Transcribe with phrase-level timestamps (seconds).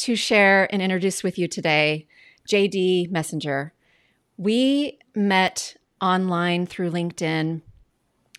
[0.00, 2.06] to share and introduce with you today
[2.48, 3.72] JD Messinger.
[4.38, 7.60] We met online through LinkedIn,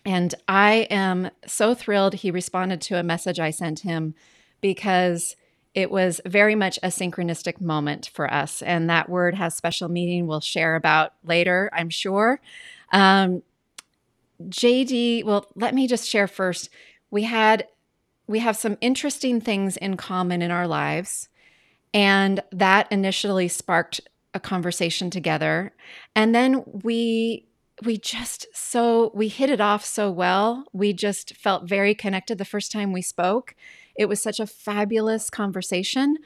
[0.04, 4.14] and I am so thrilled he responded to a message I sent him
[4.60, 5.36] because
[5.72, 8.60] it was very much a synchronistic moment for us.
[8.62, 12.40] And that word has special meaning we'll share about later, I'm sure.
[12.92, 13.42] Um,
[14.42, 16.70] JD, well, let me just share first.
[17.12, 17.68] We had
[18.26, 21.28] we have some interesting things in common in our lives.
[21.94, 24.00] And that initially sparked
[24.34, 25.72] a conversation together.
[26.16, 27.46] And then we
[27.84, 30.64] we just so we hit it off so well.
[30.72, 33.54] We just felt very connected the first time we spoke.
[33.96, 36.16] It was such a fabulous conversation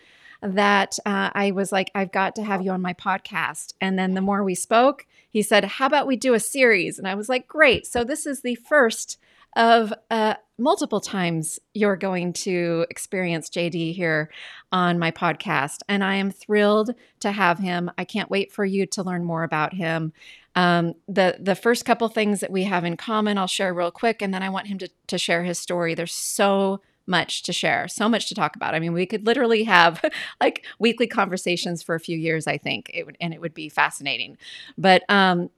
[0.43, 3.73] that uh, I was like, I've got to have you on my podcast.
[3.81, 6.99] And then the more we spoke, he said, How about we do a series?
[6.99, 7.87] And I was like, Great.
[7.87, 9.19] So this is the first
[9.57, 14.31] of uh, multiple times you're going to experience JD here
[14.73, 15.79] on my podcast.
[15.89, 17.91] And I am thrilled to have him.
[17.99, 20.13] I can't wait for you to learn more about him.
[20.55, 24.23] Um, the the first couple things that we have in common, I'll share real quick,
[24.23, 25.95] and then I want him to, to share his story.
[25.95, 28.75] There's so much to share, so much to talk about.
[28.75, 30.03] I mean, we could literally have
[30.41, 33.69] like weekly conversations for a few years, I think, it would, and it would be
[33.69, 34.39] fascinating.
[34.79, 35.51] But um,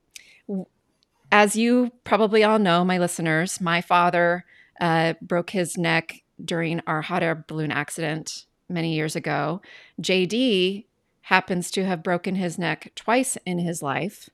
[1.31, 4.45] as you probably all know, my listeners, my father
[4.79, 9.61] uh, broke his neck during our hot air balloon accident many years ago.
[10.01, 10.85] JD
[11.21, 14.29] happens to have broken his neck twice in his life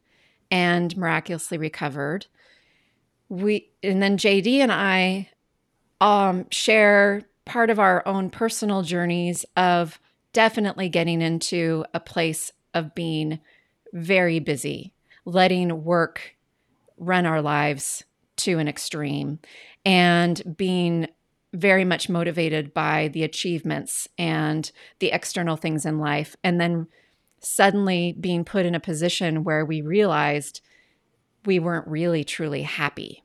[0.51, 2.27] and miraculously recovered.
[3.27, 5.29] We and then JD and I
[5.99, 9.99] um, share part of our own personal journeys of
[10.33, 13.39] definitely getting into a place of being
[13.93, 16.35] very busy, letting work
[16.97, 18.03] run our lives
[18.37, 19.39] to an extreme
[19.85, 21.07] and being
[21.53, 26.35] very much motivated by the achievements and the external things in life.
[26.43, 26.87] And then
[27.39, 30.61] suddenly being put in a position where we realized
[31.45, 33.23] we weren't really truly happy.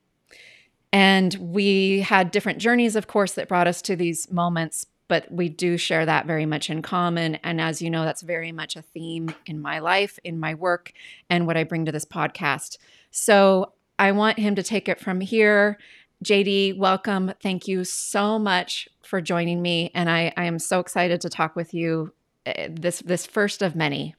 [0.93, 5.49] And we had different journeys, of course, that brought us to these moments, but we
[5.49, 7.35] do share that very much in common.
[7.35, 10.91] And as you know, that's very much a theme in my life, in my work,
[11.29, 12.77] and what I bring to this podcast.
[13.09, 15.77] So I want him to take it from here.
[16.23, 17.33] JD, welcome.
[17.41, 19.91] Thank you so much for joining me.
[19.95, 22.13] And I, I am so excited to talk with you
[22.45, 24.15] eh, this this first of many.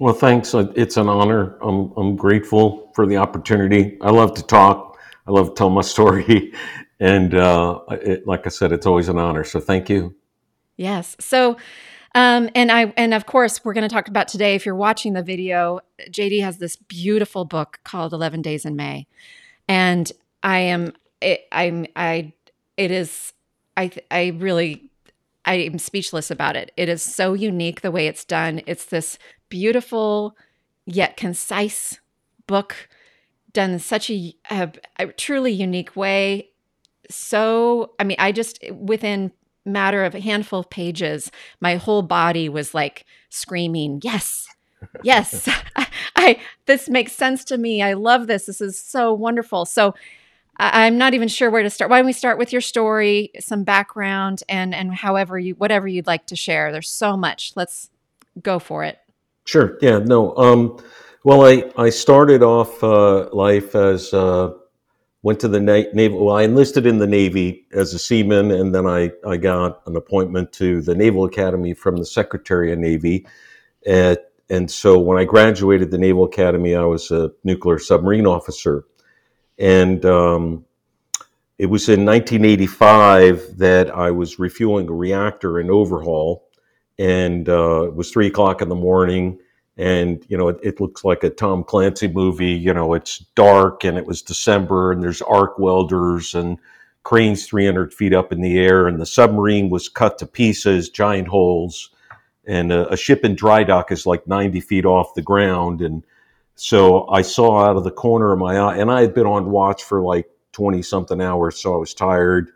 [0.00, 0.54] Well, thanks.
[0.54, 1.56] Uh, it's an honor.
[1.62, 3.96] I'm, I'm grateful for the opportunity.
[4.00, 4.98] I love to talk.
[5.26, 6.52] I love to tell my story.
[7.00, 9.44] And uh, it, like I said, it's always an honor.
[9.44, 10.14] So thank you.
[10.76, 11.16] Yes.
[11.20, 11.56] So
[12.14, 14.54] um, and I and of course we're going to talk about today.
[14.54, 15.80] If you're watching the video,
[16.10, 19.08] JD has this beautiful book called Eleven Days in May,
[19.66, 20.10] and
[20.42, 20.92] I am
[21.24, 22.32] it, I'm I
[22.76, 23.32] it is
[23.76, 24.90] I I really
[25.44, 26.72] I am speechless about it.
[26.76, 28.62] It is so unique the way it's done.
[28.66, 29.18] It's this
[29.48, 30.36] beautiful
[30.86, 31.98] yet concise
[32.46, 32.88] book
[33.52, 36.50] done in such a, a, a truly unique way.
[37.10, 39.32] So I mean, I just within
[39.66, 41.30] matter of a handful of pages,
[41.60, 44.46] my whole body was like screaming, "Yes,
[45.02, 45.86] yes, I,
[46.16, 47.82] I, this makes sense to me.
[47.82, 48.46] I love this.
[48.46, 49.94] This is so wonderful." So
[50.58, 51.90] I, I'm not even sure where to start.
[51.90, 56.06] Why don't we start with your story, some background, and and however you whatever you'd
[56.06, 56.72] like to share.
[56.72, 57.52] There's so much.
[57.56, 57.90] Let's
[58.42, 58.98] go for it.
[59.44, 59.78] Sure.
[59.80, 59.98] Yeah.
[59.98, 60.36] No.
[60.36, 60.78] Um,
[61.22, 64.52] well, I I started off uh, life as uh,
[65.24, 66.14] went to the Na- Navy.
[66.14, 69.96] Well, I enlisted in the Navy as a seaman, and then I, I got an
[69.96, 73.26] appointment to the Naval Academy from the Secretary of Navy.
[73.86, 78.84] At, and so when I graduated the Naval Academy, I was a nuclear submarine officer.
[79.58, 80.64] And um,
[81.58, 86.48] it was in 1985 that I was refueling a reactor in overhaul.
[86.98, 89.38] And uh, it was three o'clock in the morning.
[89.76, 93.84] and you know it, it, looks like a tom clancy movie you know it's dark
[93.84, 96.58] and it was december and there's arc welders and
[97.02, 101.26] cranes 300 feet up in the air and the submarine was cut to pieces giant
[101.26, 101.90] holes
[102.46, 106.04] and a, a ship in dry dock is like 90 feet off the ground and
[106.54, 109.50] so i saw out of the corner of my eye and i had been on
[109.50, 112.50] watch for like 20 something hours so i was tired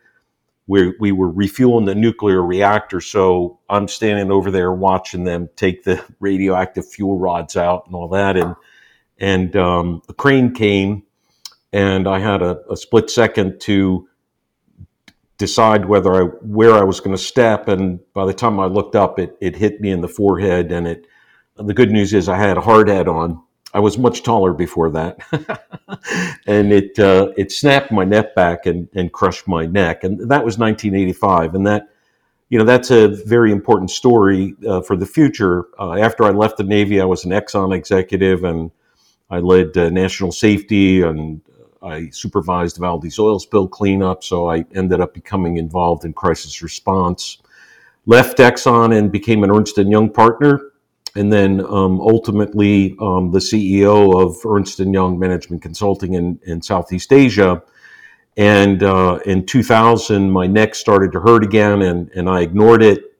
[0.69, 3.00] we, we were refueling the nuclear reactor.
[3.00, 8.09] So I'm standing over there watching them take the radioactive fuel rods out and all
[8.09, 8.37] that.
[8.37, 8.55] And,
[9.19, 11.03] and um, a crane came,
[11.73, 14.09] and I had a, a split second to
[15.39, 17.69] decide whether I where I was going to step.
[17.69, 20.71] And by the time I looked up, it, it hit me in the forehead.
[20.71, 21.06] And it
[21.56, 23.43] the good news is I had a hard hat on.
[23.75, 25.19] I was much taller before that,
[26.47, 30.44] and it uh, it snapped my neck back and, and crushed my neck, and that
[30.44, 31.88] was 1985, and that
[32.49, 35.67] you know that's a very important story uh, for the future.
[35.79, 38.70] Uh, after I left the Navy, I was an Exxon executive, and
[39.29, 41.43] I led uh, national safety, and
[41.82, 44.25] I supervised Valdez oil spill cleanup.
[44.25, 47.38] So I ended up becoming involved in crisis response.
[48.06, 50.68] Left Exxon and became an Ernst and Young partner
[51.19, 56.62] and then um, ultimately um, the CEO of Ernst & Young Management Consulting in, in
[56.62, 57.61] Southeast Asia.
[58.37, 63.19] And uh, in 2000, my neck started to hurt again, and, and I ignored it.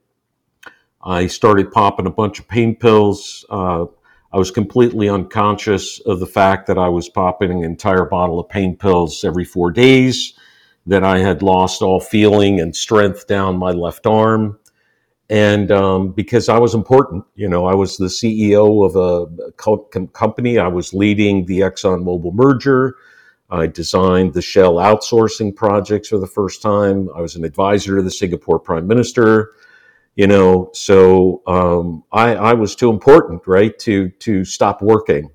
[1.03, 3.45] I started popping a bunch of pain pills.
[3.51, 3.87] Uh,
[4.33, 8.49] I was completely unconscious of the fact that I was popping an entire bottle of
[8.49, 10.35] pain pills every four days,
[10.87, 14.58] that I had lost all feeling and strength down my left arm
[15.31, 19.89] and um, because I was important, you know, I was the CEO of a co-
[20.13, 20.59] company.
[20.59, 22.97] I was leading the ExxonMobil merger.
[23.51, 27.09] I designed the Shell outsourcing projects for the first time.
[27.15, 29.53] I was an advisor to the Singapore Prime Minister.
[30.17, 35.31] You know, so um, I, I, was too important, right, to to stop working.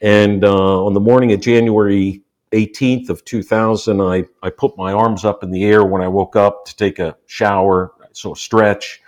[0.00, 5.26] And uh, on the morning of January 18th of 2000, I, I put my arms
[5.26, 9.02] up in the air when I woke up to take a shower, so stretch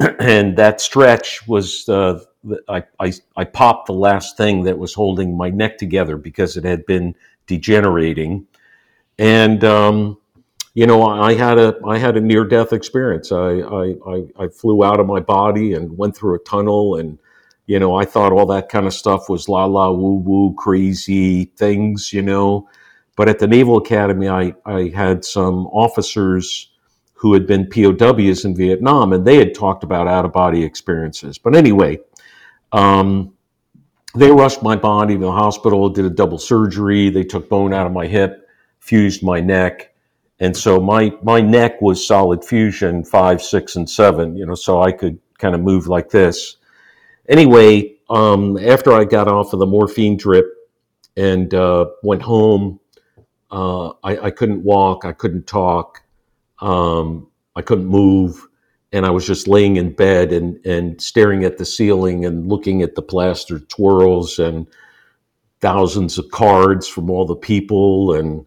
[0.18, 2.20] and that stretch was uh,
[2.68, 6.64] I, I, I popped the last thing that was holding my neck together because it
[6.64, 7.14] had been
[7.46, 8.46] degenerating,
[9.18, 10.18] and um,
[10.74, 13.30] you know I had a I had a near death experience.
[13.32, 17.18] I, I, I I flew out of my body and went through a tunnel, and
[17.66, 21.46] you know I thought all that kind of stuff was la la woo woo crazy
[21.56, 22.68] things, you know.
[23.16, 26.68] But at the Naval Academy, I I had some officers
[27.24, 31.38] who had been POWs in Vietnam, and they had talked about out of body experiences.
[31.38, 31.98] But anyway,
[32.70, 33.32] um,
[34.14, 37.08] they rushed my body to the hospital, did a double surgery.
[37.08, 38.46] They took bone out of my hip,
[38.78, 39.94] fused my neck.
[40.38, 44.82] And so my, my neck was solid fusion five, six, and seven, you know, so
[44.82, 46.58] I could kind of move like this.
[47.26, 50.44] Anyway, um, after I got off of the morphine drip
[51.16, 52.80] and uh, went home,
[53.50, 56.03] uh, I, I couldn't walk, I couldn't talk.
[56.60, 58.46] Um, I couldn't move,
[58.92, 62.82] and I was just laying in bed and and staring at the ceiling and looking
[62.82, 64.66] at the plaster twirls and
[65.60, 68.44] thousands of cards from all the people and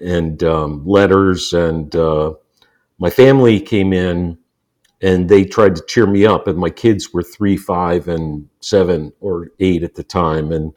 [0.00, 2.32] and um, letters and uh,
[2.98, 4.38] my family came in
[5.02, 9.12] and they tried to cheer me up and my kids were three five and seven
[9.20, 10.72] or eight at the time and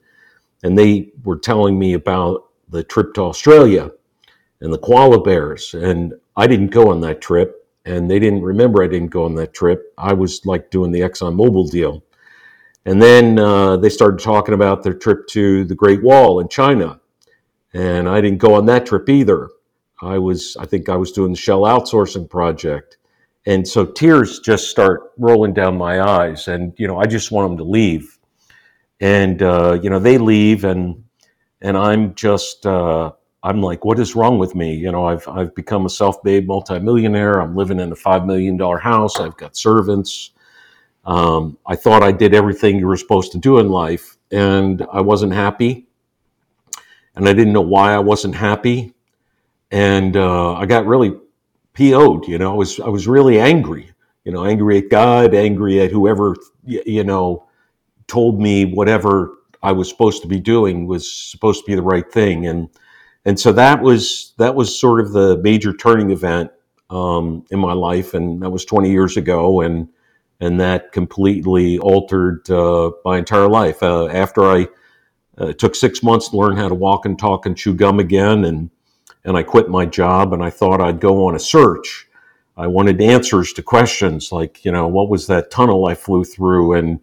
[0.63, 3.91] and they were telling me about the trip to australia
[4.61, 8.83] and the koala bears and I didn't go on that trip, and they didn't remember
[8.83, 9.93] I didn't go on that trip.
[9.97, 12.03] I was like doing the ExxonMobil deal.
[12.85, 16.99] And then uh, they started talking about their trip to the Great Wall in China.
[17.73, 19.49] And I didn't go on that trip either.
[20.01, 22.97] I was, I think I was doing the Shell outsourcing project.
[23.45, 26.47] And so tears just start rolling down my eyes.
[26.47, 28.17] And, you know, I just want them to leave.
[28.99, 31.03] And, uh, you know, they leave and,
[31.61, 33.11] and I'm just, uh,
[33.43, 34.73] I'm like, what is wrong with me?
[34.73, 37.41] You know, I've I've become a self-made multimillionaire.
[37.41, 39.19] I'm living in a five million dollar house.
[39.19, 40.31] I've got servants.
[41.05, 45.01] Um, I thought I did everything you were supposed to do in life, and I
[45.01, 45.87] wasn't happy.
[47.15, 48.93] And I didn't know why I wasn't happy,
[49.69, 51.13] and uh, I got really
[51.73, 52.27] PO'd.
[52.27, 53.91] You know, I was I was really angry.
[54.23, 56.35] You know, angry at God, angry at whoever
[56.65, 57.45] you know
[58.07, 62.09] told me whatever I was supposed to be doing was supposed to be the right
[62.09, 62.69] thing, and
[63.25, 66.51] and so that was that was sort of the major turning event
[66.89, 69.87] um, in my life, and that was 20 years ago, and
[70.39, 73.81] and that completely altered uh, my entire life.
[73.81, 74.67] Uh, after I
[75.39, 77.99] uh, it took six months to learn how to walk and talk and chew gum
[77.99, 78.69] again, and
[79.23, 82.07] and I quit my job, and I thought I'd go on a search.
[82.55, 86.73] I wanted answers to questions like, you know, what was that tunnel I flew through,
[86.73, 86.99] and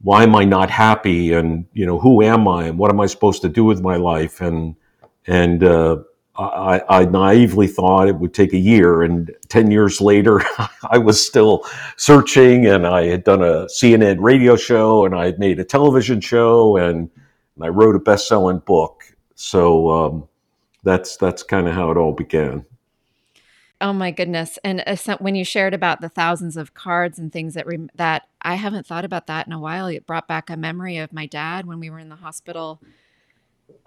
[0.00, 1.32] why am I not happy?
[1.32, 2.66] And you know, who am I?
[2.66, 4.40] And what am I supposed to do with my life?
[4.40, 4.76] And
[5.28, 5.98] and uh,
[6.36, 10.42] I, I, naively thought it would take a year, and ten years later,
[10.90, 11.64] I was still
[11.96, 12.66] searching.
[12.66, 16.76] And I had done a CNN radio show, and I had made a television show,
[16.76, 17.10] and,
[17.56, 19.04] and I wrote a best-selling book.
[19.34, 20.28] So um,
[20.82, 22.64] that's that's kind of how it all began.
[23.80, 24.58] Oh my goodness!
[24.64, 28.28] And uh, when you shared about the thousands of cards and things that re- that
[28.42, 31.26] I haven't thought about that in a while, it brought back a memory of my
[31.26, 32.80] dad when we were in the hospital,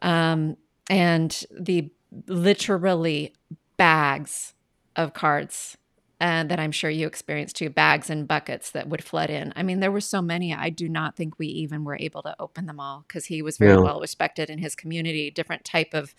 [0.02, 0.58] um,
[0.90, 1.92] and the
[2.28, 3.34] literally
[3.78, 4.54] bags
[4.96, 5.78] of cards
[6.20, 9.54] and that I'm sure you experienced too bags and buckets that would flood in.
[9.56, 10.54] I mean, there were so many.
[10.54, 13.58] I do not think we even were able to open them all because he was
[13.58, 16.14] very well respected in his community, different type of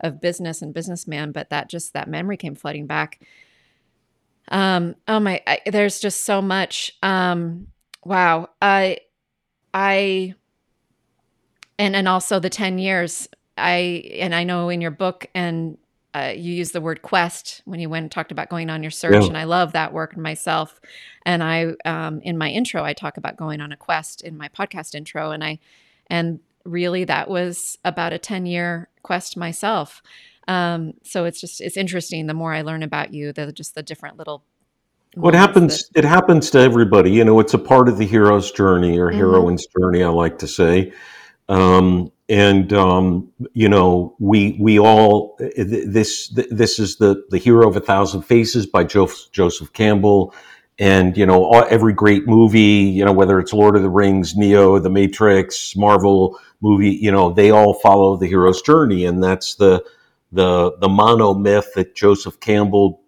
[0.00, 3.20] of business and businessman, but that just that memory came flooding back.
[4.48, 6.92] Um, oh my, I, there's just so much.
[7.02, 7.68] Um,
[8.04, 8.50] wow.
[8.60, 8.98] I,
[9.72, 10.34] I,
[11.78, 13.28] and and also the ten years.
[13.56, 15.78] I and I know in your book and
[16.14, 18.90] uh, you use the word quest when you went and talked about going on your
[18.90, 19.26] search, yeah.
[19.26, 20.80] and I love that work myself.
[21.26, 24.48] And I, um, in my intro, I talk about going on a quest in my
[24.48, 25.58] podcast intro, and I,
[26.06, 30.02] and really that was about a 10 year quest myself.
[30.46, 32.28] Um, so it's just, it's interesting.
[32.28, 34.44] The more I learn about you, the just the different little
[35.16, 38.50] what happens that- it happens to everybody you know it's a part of the hero's
[38.50, 39.18] journey or mm-hmm.
[39.18, 40.92] heroine's journey i like to say
[41.48, 47.76] um, and um, you know we we all this this is the the hero of
[47.76, 50.34] a thousand faces by joseph, joseph campbell.
[50.78, 54.80] And you know every great movie you know whether it's lord of the rings neo
[54.80, 59.04] the matrix marvel movie you know they all follow the hero's journey.
[59.04, 59.84] And that's the
[60.32, 63.00] the the mono myth that joseph campbell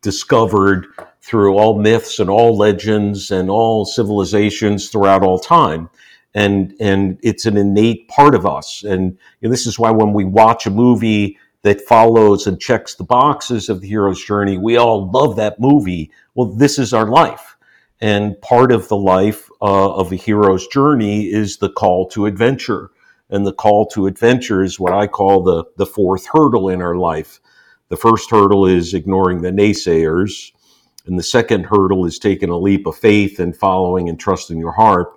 [0.00, 0.86] discovered
[1.20, 5.90] through all myths and all legends and all civilizations throughout all time
[6.34, 10.12] and and it's an innate part of us and you know, this is why when
[10.12, 14.56] we watch a movie that follows and checks the boxes of the hero's journey.
[14.56, 16.10] We all love that movie.
[16.34, 17.56] Well, this is our life.
[18.00, 22.90] And part of the life uh, of a hero's journey is the call to adventure.
[23.28, 26.96] And the call to adventure is what I call the, the fourth hurdle in our
[26.96, 27.40] life.
[27.88, 30.52] The first hurdle is ignoring the naysayers.
[31.06, 34.72] And the second hurdle is taking a leap of faith and following and trusting your
[34.72, 35.08] heart.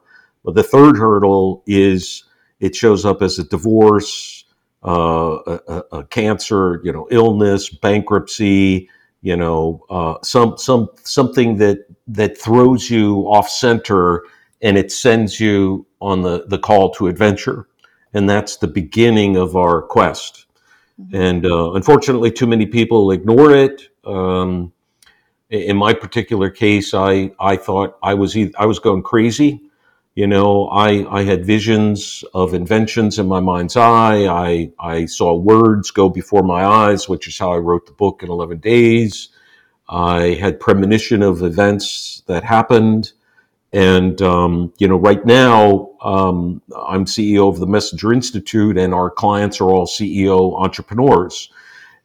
[0.44, 2.24] But the third hurdle is
[2.60, 4.46] it shows up as a divorce,
[4.86, 8.90] uh, a, a, cancer, you know, illness, bankruptcy,
[9.22, 14.24] you know, uh, some some something that that throws you off center
[14.62, 17.68] and it sends you on the the call to adventure,
[18.14, 20.46] and that's the beginning of our quest.
[21.02, 21.16] Mm-hmm.
[21.16, 23.90] And uh, unfortunately, too many people ignore it.
[24.04, 24.74] Um,
[25.50, 29.62] in my particular case, I I thought I was either, I was going crazy
[30.16, 34.28] you know, I, I had visions of inventions in my mind's eye.
[34.28, 38.22] I, I saw words go before my eyes, which is how I wrote the book
[38.22, 39.30] in 11 days.
[39.90, 43.12] I had premonition of events that happened.
[43.72, 49.10] And, um, you know, right now, um, I'm CEO of the Messinger Institute, and our
[49.10, 51.50] clients are all CEO entrepreneurs.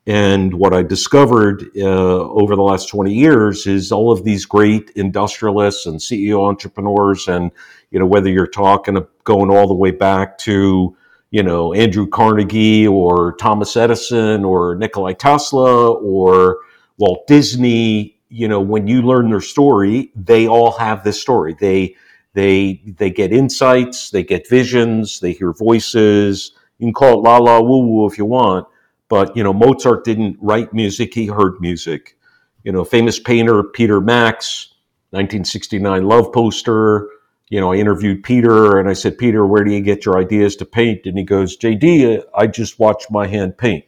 [0.09, 4.91] And what I discovered uh, over the last 20 years is all of these great
[4.97, 7.51] industrialists and CEO entrepreneurs, and
[7.91, 10.97] you know whether you're talking of going all the way back to
[11.31, 16.61] you know Andrew Carnegie or Thomas Edison or Nikolai Tesla or
[16.97, 18.17] Walt Disney.
[18.31, 21.55] You know, when you learn their story, they all have this story.
[21.61, 21.97] They
[22.33, 26.53] they they get insights, they get visions, they hear voices.
[26.79, 28.67] You can call it la la woo woo if you want
[29.09, 32.17] but you know, Mozart didn't write music; he heard music.
[32.65, 34.75] You know, famous painter Peter Max,
[35.11, 37.09] 1969 love poster.
[37.49, 40.55] You know, I interviewed Peter and I said, Peter, where do you get your ideas
[40.57, 41.07] to paint?
[41.07, 43.87] And he goes, JD, I just watch my hand paint.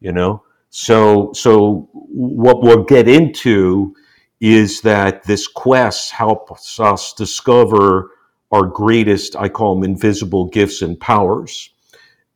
[0.00, 3.94] You know, so so what we'll get into
[4.40, 8.10] is that this quest helps us discover
[8.52, 11.70] our greatest, I call them invisible gifts and powers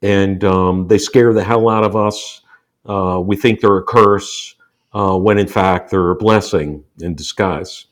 [0.03, 2.41] and um, they scare the hell out of us.
[2.87, 4.55] Uh, we think they're a curse,
[4.93, 7.87] uh, when in fact they're a blessing in disguise.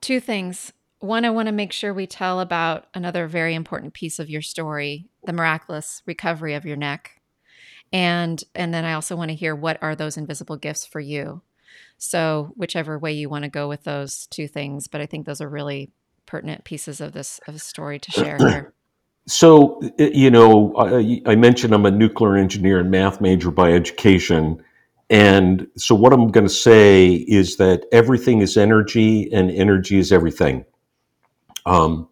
[0.00, 0.72] Two things.
[0.98, 4.42] One, I want to make sure we tell about another very important piece of your
[4.42, 7.20] story, the miraculous recovery of your neck.
[7.92, 11.42] And and then I also want to hear what are those invisible gifts for you.
[11.98, 15.40] So whichever way you want to go with those two things, but I think those
[15.40, 15.90] are really
[16.26, 18.74] pertinent pieces of this of a story to share here.
[19.26, 24.62] So, you know, I, I, mentioned I'm a nuclear engineer and math major by education.
[25.10, 30.12] And so, what I'm going to say is that everything is energy and energy is
[30.12, 30.64] everything.
[31.66, 32.08] Um,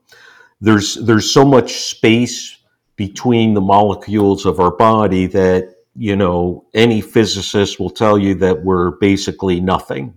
[0.61, 2.59] there's there's so much space
[2.97, 8.65] between the molecules of our body that you know any physicist will tell you that
[8.65, 10.15] we're basically nothing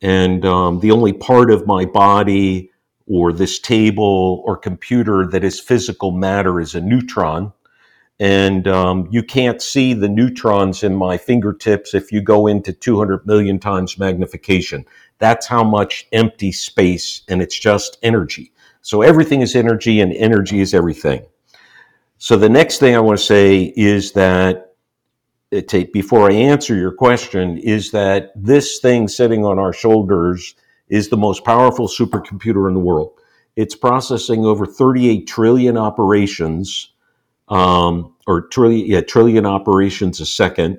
[0.00, 2.70] and um, the only part of my body
[3.08, 7.52] or this table or computer that is physical matter is a neutron.
[8.20, 13.26] And um, you can't see the neutrons in my fingertips if you go into 200
[13.26, 14.84] million times magnification.
[15.18, 18.52] That's how much empty space and it's just energy.
[18.82, 21.26] So everything is energy and energy is everything.
[22.18, 24.74] So the next thing i want to say is that
[25.68, 30.54] take, before I answer your question is that this thing sitting on our shoulders
[30.88, 33.12] is the most powerful supercomputer in the world.
[33.56, 36.92] It's processing over 38 trillion operations,
[37.48, 40.78] um, or trillion, yeah, trillion operations a second.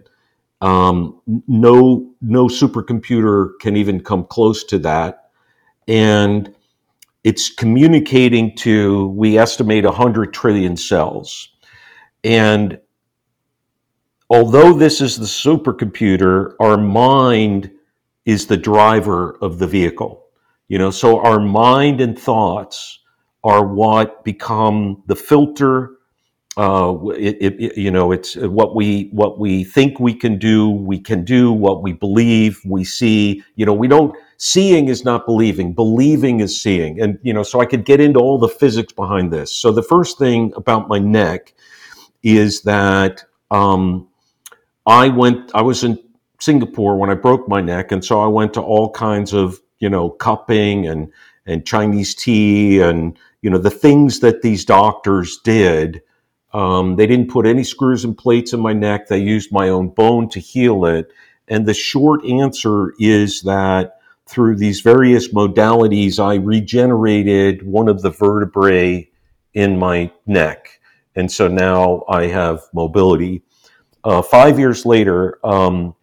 [0.62, 5.30] Um, no, no supercomputer can even come close to that.
[5.88, 6.54] And
[7.24, 11.50] it's communicating to, we estimate 100 trillion cells.
[12.24, 12.80] And
[14.30, 17.72] although this is the supercomputer, our mind
[18.30, 20.24] is the driver of the vehicle.
[20.68, 23.00] You know, so our mind and thoughts
[23.44, 25.92] are what become the filter.
[26.56, 30.70] Uh, it, it, you know, it's what we what we think we can do.
[30.70, 32.62] We can do what we believe.
[32.66, 33.44] We see.
[33.56, 34.16] You know, we don't.
[34.38, 35.74] Seeing is not believing.
[35.74, 37.02] Believing is seeing.
[37.02, 39.52] And you know, so I could get into all the physics behind this.
[39.56, 41.54] So the first thing about my neck
[42.22, 44.08] is that um,
[44.86, 45.98] I went, I was in
[46.40, 47.92] Singapore when I broke my neck.
[47.92, 51.12] And so I went to all kinds of, you know, cupping and,
[51.46, 56.02] and Chinese tea and, you know, the things that these doctors did.
[56.54, 59.08] Um, they didn't put any screws and plates in my neck.
[59.08, 61.12] They used my own bone to heal it.
[61.48, 68.12] And the short answer is that through these various modalities, I regenerated one of the
[68.12, 69.10] vertebrae
[69.54, 70.80] in my neck.
[71.16, 73.42] And so now I have mobility.
[74.04, 75.96] Uh, five years later, um,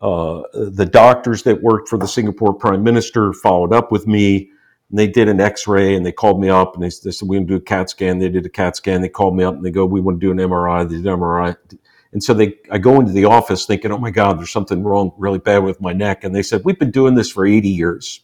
[0.00, 4.50] uh, the doctors that worked for the Singapore Prime Minister followed up with me.
[4.90, 7.36] And they did an X-ray, and they called me up, and they, they said, "We
[7.36, 9.02] want to do a CAT scan." They did a CAT scan.
[9.02, 11.06] They called me up, and they go, "We want to do an MRI." They did
[11.06, 11.56] an MRI,
[12.12, 15.12] and so they, I go into the office thinking, "Oh my God, there's something wrong,
[15.18, 18.20] really bad with my neck." And they said, "We've been doing this for 80 years,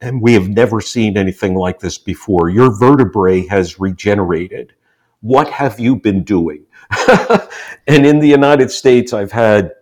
[0.00, 2.50] and we have never seen anything like this before.
[2.50, 4.74] Your vertebrae has regenerated.
[5.20, 6.66] What have you been doing?"
[7.86, 9.72] and in the United States, I've had,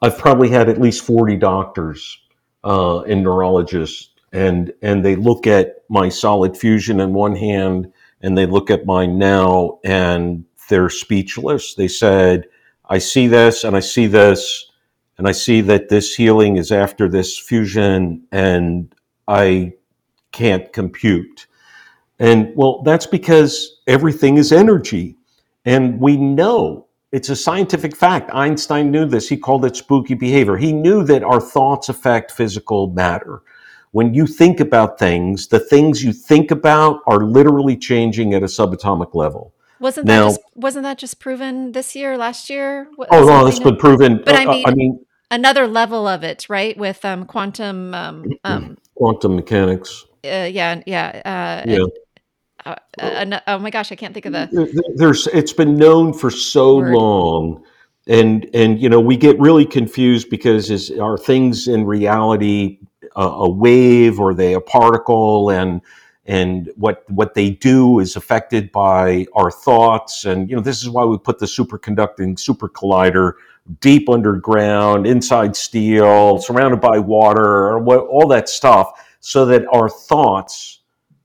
[0.00, 2.18] I've probably had at least 40 doctors
[2.64, 8.36] uh, and neurologists, and, and they look at my solid fusion in one hand and
[8.36, 11.74] they look at mine now and they're speechless.
[11.74, 12.46] They said,
[12.88, 14.70] I see this and I see this
[15.16, 18.94] and I see that this healing is after this fusion and
[19.26, 19.74] I
[20.32, 21.46] can't compute.
[22.18, 25.16] And well, that's because everything is energy.
[25.64, 28.30] And we know it's a scientific fact.
[28.34, 29.28] Einstein knew this.
[29.28, 30.56] He called it spooky behavior.
[30.56, 33.42] He knew that our thoughts affect physical matter.
[33.92, 38.46] When you think about things, the things you think about are literally changing at a
[38.46, 39.54] subatomic level.
[39.80, 42.88] Wasn't that now, just, wasn't that just proven this year, last year?
[43.10, 44.20] Oh no, it's been proven.
[44.24, 46.76] But I uh, mean, I mean, another level of it, right?
[46.76, 50.04] With um, quantum, um, um, quantum mechanics.
[50.24, 51.84] Uh, yeah, yeah, uh, yeah.
[52.68, 54.92] Uh, uh, oh my gosh, I can't think of the.
[54.96, 56.94] There's it's been known for so word.
[56.94, 57.64] long,
[58.08, 62.78] and and you know we get really confused because is are things in reality
[63.16, 65.80] a, a wave or they a particle and
[66.26, 70.88] and what what they do is affected by our thoughts and you know this is
[70.88, 73.32] why we put the superconducting super collider
[73.80, 80.77] deep underground inside steel surrounded by water all that stuff so that our thoughts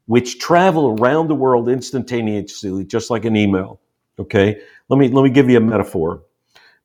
[0.06, 3.80] which travel around the world instantaneously, just like an email.
[4.20, 6.24] Okay, let me let me give you a metaphor.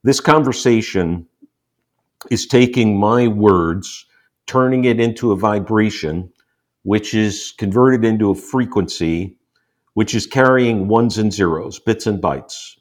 [0.03, 1.27] This conversation
[2.31, 4.05] is taking my words,
[4.47, 6.31] turning it into a vibration,
[6.83, 9.37] which is converted into a frequency,
[9.93, 12.75] which is carrying ones and zeros, bits and bytes.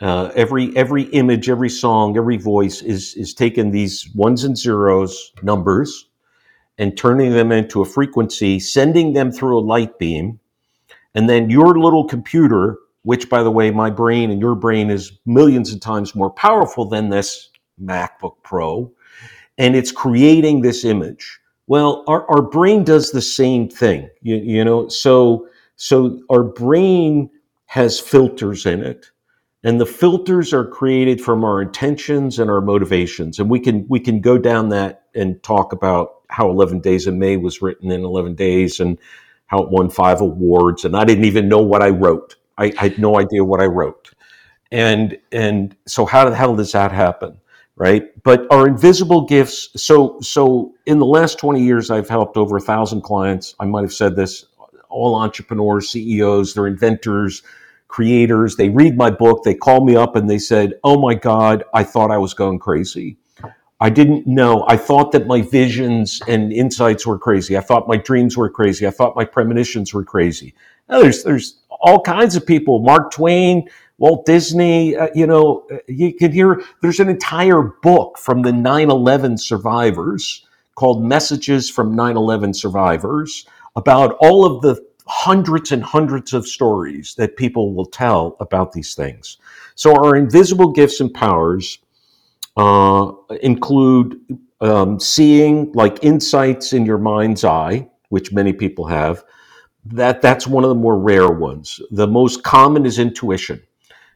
[0.00, 5.32] Uh, every every image, every song, every voice is is taking these ones and zeros
[5.42, 6.09] numbers
[6.80, 10.40] and turning them into a frequency, sending them through a light beam.
[11.14, 15.12] And then your little computer, which by the way, my brain and your brain is
[15.26, 18.90] millions of times more powerful than this MacBook Pro,
[19.58, 21.38] and it's creating this image.
[21.66, 27.28] Well, our, our brain does the same thing, you, you know, so, so our brain
[27.66, 29.10] has filters in it
[29.62, 34.00] and the filters are created from our intentions and our motivations and we can we
[34.00, 38.04] can go down that and talk about how 11 days of may was written in
[38.04, 38.98] 11 days and
[39.50, 42.36] how it won five awards, and I didn't even know what I wrote.
[42.56, 44.12] I, I had no idea what I wrote,
[44.70, 47.40] and and so how the hell does that happen,
[47.74, 48.04] right?
[48.22, 49.70] But our invisible gifts.
[49.74, 53.56] So so in the last twenty years, I've helped over a thousand clients.
[53.58, 54.46] I might have said this.
[54.88, 57.42] All entrepreneurs, CEOs, they're inventors,
[57.86, 58.56] creators.
[58.56, 59.44] They read my book.
[59.44, 62.60] They call me up and they said, "Oh my God, I thought I was going
[62.60, 63.16] crazy."
[63.80, 64.64] I didn't know.
[64.68, 67.56] I thought that my visions and insights were crazy.
[67.56, 68.86] I thought my dreams were crazy.
[68.86, 70.54] I thought my premonitions were crazy.
[70.88, 72.80] Now, there's there's all kinds of people.
[72.80, 74.96] Mark Twain, Walt Disney.
[74.96, 76.62] Uh, you know, you can hear.
[76.82, 84.44] There's an entire book from the 9/11 survivors called "Messages from 9/11 Survivors" about all
[84.44, 89.38] of the hundreds and hundreds of stories that people will tell about these things.
[89.74, 91.78] So our invisible gifts and powers
[92.56, 94.20] uh, include
[94.60, 99.24] um, seeing like insights in your mind's eye, which many people have.
[99.86, 101.80] That that's one of the more rare ones.
[101.90, 103.62] The most common is intuition.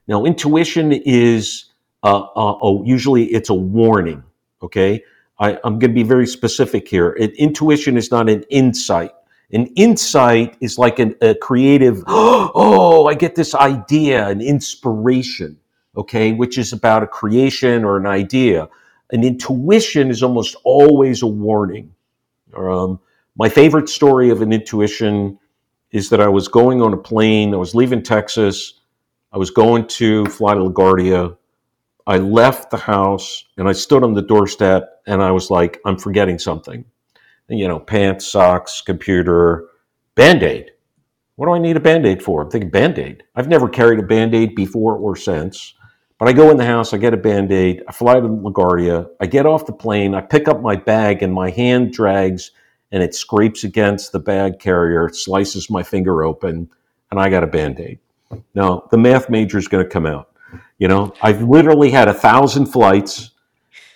[0.06, 4.22] Now, intuition is uh, uh, oh, usually it's a warning.
[4.62, 5.02] Okay,
[5.38, 7.16] I, am going to be very specific here.
[7.18, 9.10] It, intuition is not an insight.
[9.52, 12.04] An insight is like an, a creative.
[12.56, 15.58] Oh, I get this idea, an inspiration
[15.96, 18.68] okay, which is about a creation or an idea.
[19.12, 21.94] An intuition is almost always a warning.
[22.56, 23.00] Um,
[23.36, 25.38] my favorite story of an intuition
[25.90, 28.80] is that I was going on a plane, I was leaving Texas,
[29.32, 31.36] I was going to fly to LaGuardia.
[32.06, 35.96] I left the house and I stood on the doorstep and I was like, I'm
[35.96, 36.84] forgetting something.
[37.48, 39.66] And, you know, pants, socks, computer,
[40.14, 40.70] band aid.
[41.36, 42.42] What do I need a band aid for?
[42.42, 43.24] I'm thinking band aid.
[43.34, 45.74] I've never carried a band aid before or since.
[46.18, 49.10] But I go in the house, I get a band aid, I fly to LaGuardia,
[49.20, 52.52] I get off the plane, I pick up my bag, and my hand drags
[52.94, 56.70] and it scrapes against the bag carrier, slices my finger open,
[57.10, 57.98] and I got a band aid.
[58.54, 60.30] Now, the math major is going to come out.
[60.78, 63.32] You know, I've literally had a thousand flights,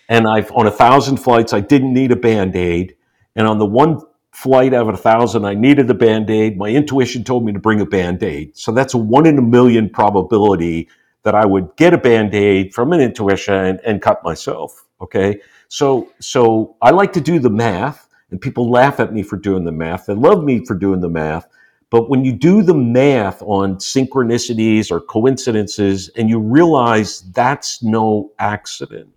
[0.08, 2.96] and I've on a thousand flights, I didn't need a band aid.
[3.36, 4.00] And on the one
[4.32, 6.58] flight out of a thousand, I needed a band aid.
[6.58, 8.56] My intuition told me to bring a band aid.
[8.56, 10.88] So that's a one in a million probability
[11.28, 14.86] that I would get a band-aid from an intuition and cut myself.
[15.02, 15.42] Okay.
[15.68, 19.64] So so I like to do the math, and people laugh at me for doing
[19.66, 20.06] the math.
[20.06, 21.46] They love me for doing the math.
[21.90, 28.32] But when you do the math on synchronicities or coincidences and you realize that's no
[28.38, 29.10] accident.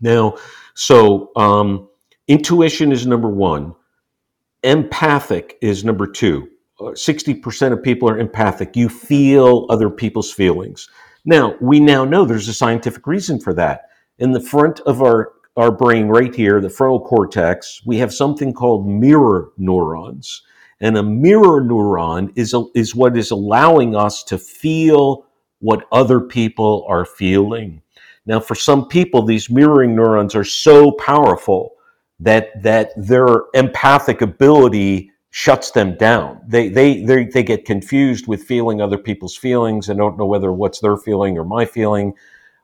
[0.00, 0.34] Now,
[0.74, 1.88] so um,
[2.26, 3.76] intuition is number one,
[4.64, 6.48] empathic is number two.
[6.80, 8.76] 60% of people are empathic.
[8.76, 10.88] You feel other people's feelings.
[11.24, 13.88] Now, we now know there's a scientific reason for that.
[14.18, 18.52] In the front of our, our brain, right here, the frontal cortex, we have something
[18.52, 20.42] called mirror neurons.
[20.80, 25.26] And a mirror neuron is, a, is what is allowing us to feel
[25.60, 27.80] what other people are feeling.
[28.26, 31.72] Now, for some people, these mirroring neurons are so powerful
[32.20, 36.40] that, that their empathic ability shuts them down.
[36.46, 40.80] They, they, they, get confused with feeling other people's feelings and don't know whether what's
[40.80, 42.14] their feeling or my feeling.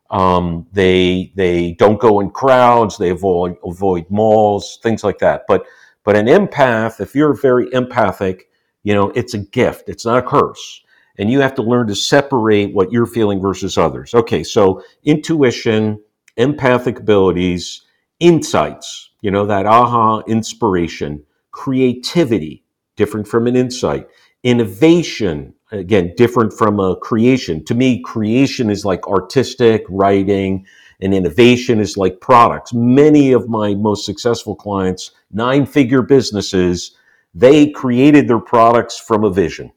[0.09, 2.97] Um, they, they don't go in crowds.
[2.97, 5.43] They avoid, avoid malls, things like that.
[5.47, 5.67] But,
[6.03, 8.49] but an empath, if you're very empathic,
[8.85, 9.91] you know, it's a gift.
[9.91, 10.81] It's not a curse.
[11.19, 14.15] And you have to learn to separate what you're feeling versus others.
[14.15, 14.43] Okay.
[14.43, 16.01] So intuition,
[16.39, 17.83] empathic abilities,
[18.19, 22.62] insights, you know, that aha inspiration, creativity,
[22.97, 24.09] different from an insight.
[24.43, 27.65] Innovation, again, different from a creation.
[27.65, 30.67] To me, creation is like artistic, writing,
[31.01, 32.73] and innovation is like products.
[32.73, 36.97] Many of my most successful clients, nine figure businesses,
[37.35, 39.73] they created their products from a vision.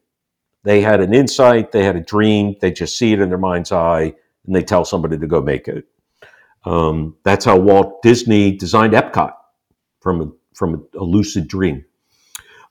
[0.63, 3.71] They had an insight, they had a dream, they just see it in their mind's
[3.71, 4.13] eye,
[4.45, 5.85] and they tell somebody to go make it.
[6.65, 9.33] Um, that's how Walt Disney designed Epcot
[10.01, 11.85] from a, from a lucid dream.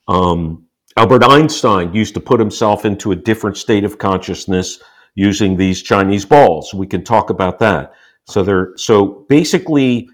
[0.08, 4.80] Um, Albert Einstein used to put himself into a different state of consciousness
[5.14, 6.72] using these Chinese balls.
[6.72, 7.92] We can talk about that.
[8.26, 10.08] So there, so basically,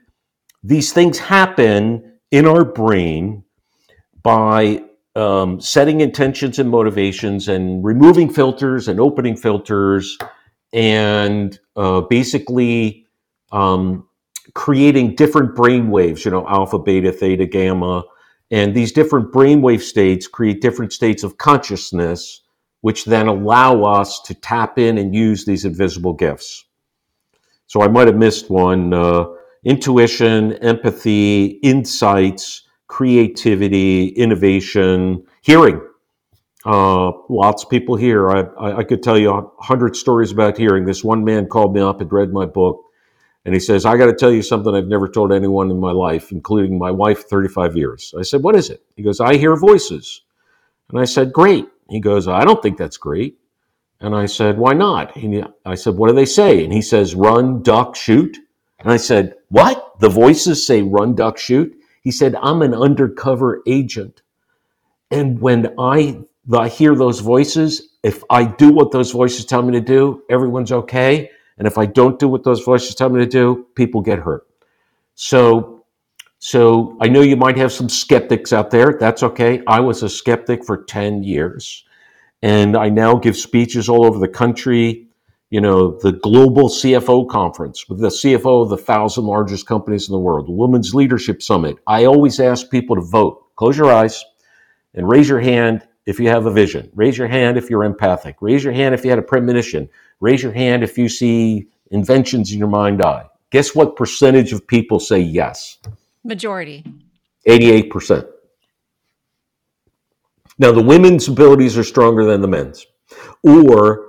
[0.62, 3.44] these things happen in our brain
[4.22, 4.82] by
[5.16, 10.18] um, setting intentions and motivations and removing filters and opening filters
[10.72, 13.06] and uh, basically
[13.52, 14.06] um,
[14.54, 18.04] creating different brain waves, you know, alpha, beta, theta, gamma,
[18.50, 22.42] and these different brainwave states create different states of consciousness,
[22.80, 26.64] which then allow us to tap in and use these invisible gifts.
[27.66, 29.26] So I might have missed one uh,
[29.64, 35.80] intuition, empathy, insights, creativity, innovation, Hearing.
[36.66, 38.28] Uh, lots of people hear.
[38.30, 40.84] I, I, I could tell you a hundred stories about hearing.
[40.84, 42.84] This one man called me up and read my book,
[43.44, 45.92] and he says, "I got to tell you something I've never told anyone in my
[45.92, 49.56] life, including my wife, 35 years." I said, "What is it?" He goes, "I hear
[49.56, 50.22] voices,"
[50.90, 53.38] and I said, "Great." He goes, "I don't think that's great."
[54.00, 57.14] And I said, "Why not?" He, I said, "What do they say?" And he says,
[57.14, 58.38] "Run, duck, shoot."
[58.80, 59.98] And I said, What?
[60.00, 61.76] The voices say run, duck, shoot?
[62.02, 64.22] He said, I'm an undercover agent.
[65.10, 66.20] And when I,
[66.52, 70.72] I hear those voices, if I do what those voices tell me to do, everyone's
[70.72, 71.30] okay.
[71.60, 74.48] And if I don't do what those voices tell me to do, people get hurt.
[75.14, 75.84] So,
[76.40, 78.96] so I know you might have some skeptics out there.
[78.98, 79.62] That's okay.
[79.68, 81.84] I was a skeptic for 10 years.
[82.42, 85.06] And I now give speeches all over the country
[85.50, 90.12] you know, the global CFO conference with the CFO of the thousand largest companies in
[90.12, 91.76] the world, the Women's Leadership Summit.
[91.88, 93.44] I always ask people to vote.
[93.56, 94.24] Close your eyes
[94.94, 96.88] and raise your hand if you have a vision.
[96.94, 98.36] Raise your hand if you're empathic.
[98.40, 99.88] Raise your hand if you had a premonition.
[100.20, 103.26] Raise your hand if you see inventions in your mind eye.
[103.50, 105.78] Guess what percentage of people say yes?
[106.24, 106.84] Majority.
[107.48, 108.28] 88%.
[110.58, 112.86] Now, the women's abilities are stronger than the men's.
[113.42, 114.06] Or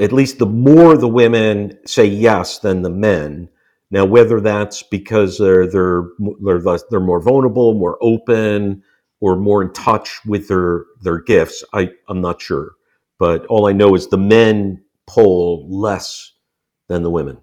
[0.00, 3.48] at least the more the women say yes than the men.
[3.90, 6.04] Now, whether that's because they're they're
[6.44, 8.84] they're, less, they're more vulnerable, more open,
[9.20, 12.72] or more in touch with their their gifts, I I'm not sure.
[13.18, 14.82] But all I know is the men
[15.14, 16.32] poll less
[16.88, 17.38] than the women.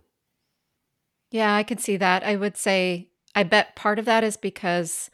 [1.31, 2.23] Yeah, I could see that.
[2.23, 5.09] I would say I bet part of that is because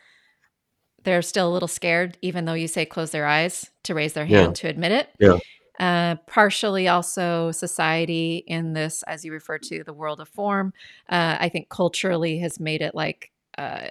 [1.03, 4.25] they're still a little scared, even though you say close their eyes to raise their
[4.25, 4.61] hand yeah.
[4.61, 5.09] to admit it.
[5.19, 5.39] Yeah.
[5.79, 10.71] Uh, partially also society in this, as you refer to, the world of form.
[11.09, 13.87] Uh, I think culturally has made it like uh,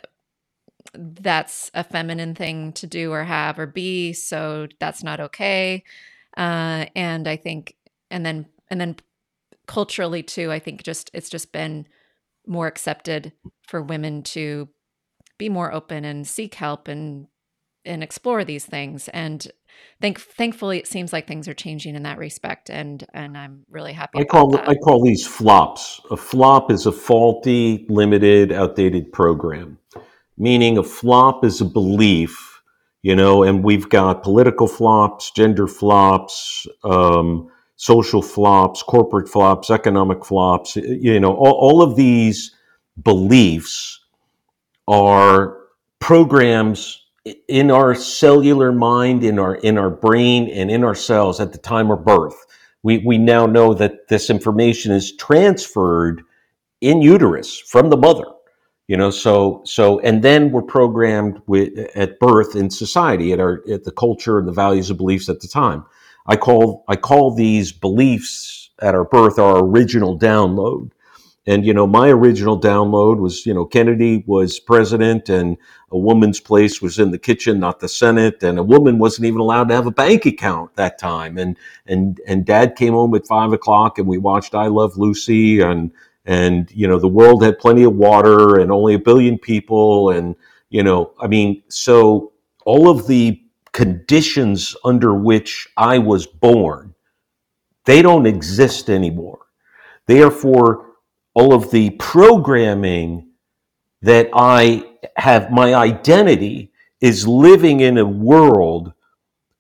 [0.94, 5.82] that's a feminine thing to do or have or be, so that's not okay.
[6.36, 7.74] Uh, and I think,
[8.12, 8.96] and then, and then
[9.66, 11.86] culturally too, I think just it's just been
[12.46, 13.32] more accepted
[13.66, 14.68] for women to
[15.38, 17.26] be more open and seek help and
[17.84, 19.50] and explore these things and
[20.00, 23.92] thank thankfully it seems like things are changing in that respect and and i'm really
[23.92, 24.68] happy i call that.
[24.68, 29.78] i call these flops a flop is a faulty limited outdated program
[30.38, 32.60] meaning a flop is a belief
[33.02, 40.24] you know and we've got political flops gender flops um, social flops corporate flops economic
[40.24, 42.54] flops you know all, all of these
[43.02, 44.00] beliefs
[44.88, 45.58] are
[46.00, 47.02] programs
[47.48, 51.58] in our cellular mind, in our in our brain, and in our cells at the
[51.58, 52.34] time of birth.
[52.82, 56.22] We we now know that this information is transferred
[56.80, 58.24] in uterus from the mother.
[58.88, 63.62] You know, so so and then we're programmed with at birth in society at our
[63.70, 65.84] at the culture and the values and beliefs at the time.
[66.26, 70.90] I call I call these beliefs at our birth our original download.
[71.44, 75.56] And you know, my original download was, you know, Kennedy was president, and
[75.90, 79.40] a woman's place was in the kitchen, not the Senate, and a woman wasn't even
[79.40, 81.38] allowed to have a bank account that time.
[81.38, 81.56] And
[81.86, 85.90] and and Dad came home at five o'clock, and we watched I Love Lucy, and
[86.24, 90.36] and you know, the world had plenty of water, and only a billion people, and
[90.70, 92.32] you know, I mean, so
[92.64, 96.94] all of the conditions under which I was born,
[97.84, 99.40] they don't exist anymore.
[100.06, 100.92] Therefore
[101.34, 103.30] all of the programming
[104.02, 104.84] that I
[105.16, 108.92] have, my identity is living in a world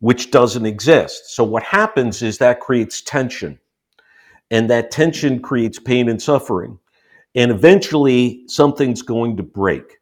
[0.00, 1.34] which doesn't exist.
[1.34, 3.58] So what happens is that creates tension.
[4.50, 6.78] And that tension creates pain and suffering.
[7.34, 9.98] And eventually something's going to break.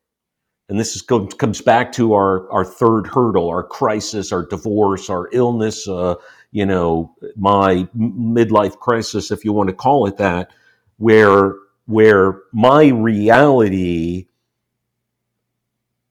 [0.71, 5.29] And this is, comes back to our, our third hurdle, our crisis, our divorce, our
[5.33, 6.15] illness, uh,
[6.53, 10.51] you know, my midlife crisis, if you want to call it that
[10.99, 11.55] where
[11.87, 14.29] where my reality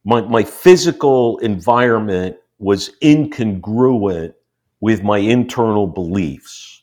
[0.03, 4.33] my, my physical environment was incongruent
[4.81, 6.81] with my internal beliefs.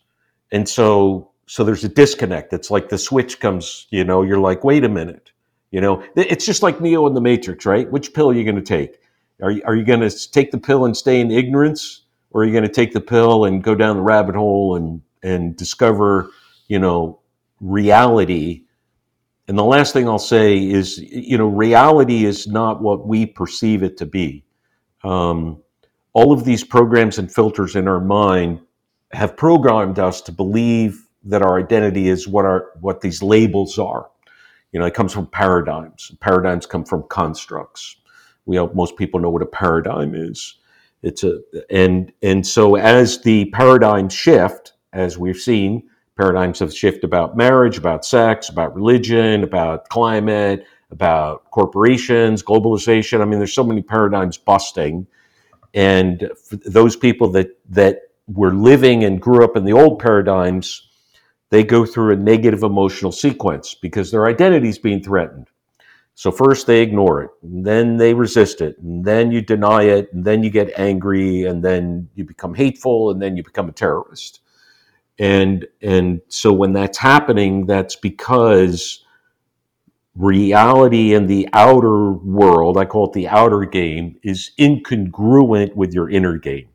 [0.50, 2.52] And so so there's a disconnect.
[2.52, 5.30] It's like the switch comes you know you're like wait a minute
[5.70, 8.56] you know it's just like neo in the matrix right which pill are you going
[8.56, 8.98] to take
[9.42, 12.44] are you, are you going to take the pill and stay in ignorance or are
[12.44, 16.30] you going to take the pill and go down the rabbit hole and and discover
[16.68, 17.20] you know
[17.60, 18.64] reality.
[19.48, 23.82] And the last thing I'll say is, you know, reality is not what we perceive
[23.82, 24.44] it to be.
[25.04, 25.62] Um,
[26.12, 28.60] all of these programs and filters in our mind
[29.12, 34.10] have programmed us to believe that our identity is what our what these labels are.
[34.76, 36.12] You know, it comes from paradigms.
[36.20, 37.96] Paradigms come from constructs.
[38.44, 40.58] We most people know what a paradigm is,
[41.02, 47.04] It's a and and so as the paradigms shift, as we've seen, paradigms have shifted
[47.04, 53.22] about marriage, about sex, about religion, about climate, about corporations, globalization.
[53.22, 55.06] I mean, there's so many paradigms busting,
[55.72, 60.85] and those people that that were living and grew up in the old paradigms,
[61.50, 65.48] they go through a negative emotional sequence because their identity is being threatened.
[66.14, 70.24] So first they ignore it, then they resist it, and then you deny it, and
[70.24, 74.40] then you get angry, and then you become hateful, and then you become a terrorist.
[75.18, 79.04] And and so when that's happening, that's because
[80.14, 86.08] reality in the outer world, I call it the outer game, is incongruent with your
[86.08, 86.68] inner game.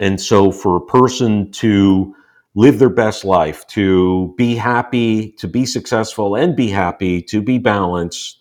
[0.00, 2.16] And so for a person to
[2.54, 7.58] live their best life, to be happy, to be successful and be happy, to be
[7.58, 8.38] balanced,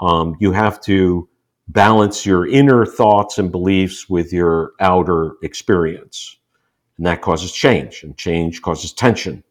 [0.00, 1.28] um, you have to
[1.66, 6.36] balance your inner thoughts and beliefs with your outer experience.
[6.96, 9.44] And that causes change, and change causes tension.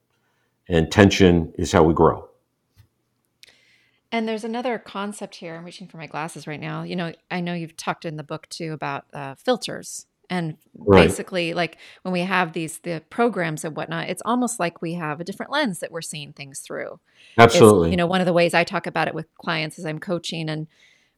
[0.69, 2.27] And tension is how we grow.
[4.11, 5.55] And there's another concept here.
[5.55, 6.83] I'm reaching for my glasses right now.
[6.83, 11.07] You know, I know you've talked in the book too about uh, filters and right.
[11.07, 15.19] basically like when we have these the programs and whatnot it's almost like we have
[15.19, 16.99] a different lens that we're seeing things through
[17.37, 19.85] absolutely it's, you know one of the ways i talk about it with clients is
[19.85, 20.67] i'm coaching and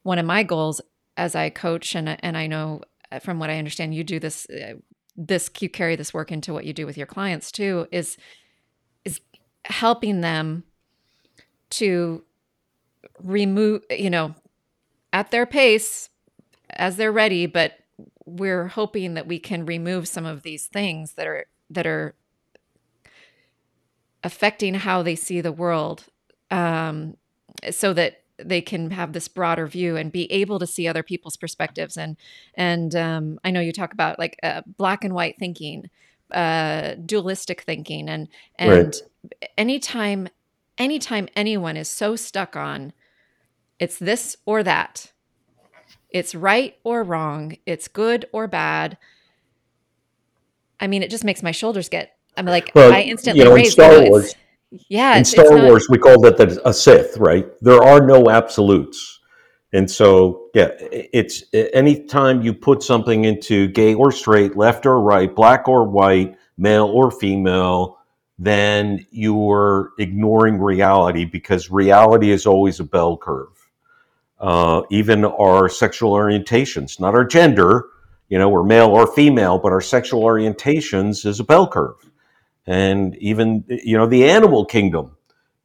[0.02, 0.80] one of my goals
[1.16, 4.46] as i coach and and i know uh, from what i understand you do this
[4.50, 4.74] uh,
[5.16, 8.16] this you carry this work into what you do with your clients too is
[9.04, 9.20] is
[9.64, 10.64] helping them
[11.68, 12.24] to
[13.18, 14.34] remove you know
[15.12, 16.08] at their pace
[16.70, 17.72] as they're ready but
[18.36, 22.14] we're hoping that we can remove some of these things that are that are
[24.22, 26.04] affecting how they see the world
[26.50, 27.16] um,
[27.70, 31.36] so that they can have this broader view and be able to see other people's
[31.36, 32.16] perspectives and
[32.54, 35.90] and um, i know you talk about like uh, black and white thinking
[36.32, 38.96] uh, dualistic thinking and and right.
[39.58, 40.28] anytime
[40.78, 42.92] anytime anyone is so stuck on
[43.78, 45.12] it's this or that
[46.12, 47.56] it's right or wrong.
[47.66, 48.98] It's good or bad.
[50.78, 52.16] I mean, it just makes my shoulders get.
[52.36, 53.72] I'm like, well, I instantly you know, raise.
[53.72, 54.34] Star Wars,
[54.88, 57.46] yeah, in Star not, Wars, we call that the, a Sith, right?
[57.60, 59.20] There are no absolutes,
[59.72, 65.34] and so yeah, it's anytime you put something into gay or straight, left or right,
[65.34, 67.98] black or white, male or female,
[68.38, 73.59] then you're ignoring reality because reality is always a bell curve
[74.40, 77.86] uh, even our sexual orientations, not our gender,
[78.28, 82.10] you know, we're male or female, but our sexual orientations is a bell curve.
[82.66, 85.16] And even, you know, the animal kingdom,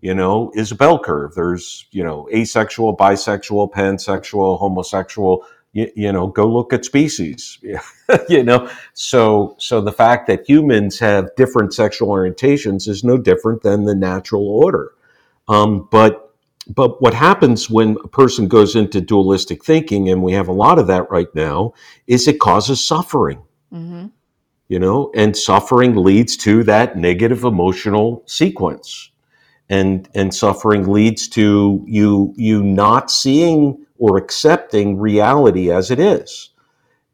[0.02, 1.36] you know, is a bell curve.
[1.36, 7.60] There's, you know, asexual, bisexual, pansexual, homosexual, you, you know, go look at species,
[8.30, 8.70] you know.
[8.94, 13.96] So, so the fact that humans have different sexual orientations is no different than the
[13.96, 14.94] natural order.
[15.48, 16.25] Um, but
[16.68, 20.80] but what happens when a person goes into dualistic thinking, and we have a lot
[20.80, 21.74] of that right now,
[22.08, 23.42] is it causes suffering.
[23.72, 24.08] Mm-hmm.
[24.68, 29.12] You know, and suffering leads to that negative emotional sequence.
[29.70, 36.50] And and suffering leads to you you not seeing or accepting reality as it is.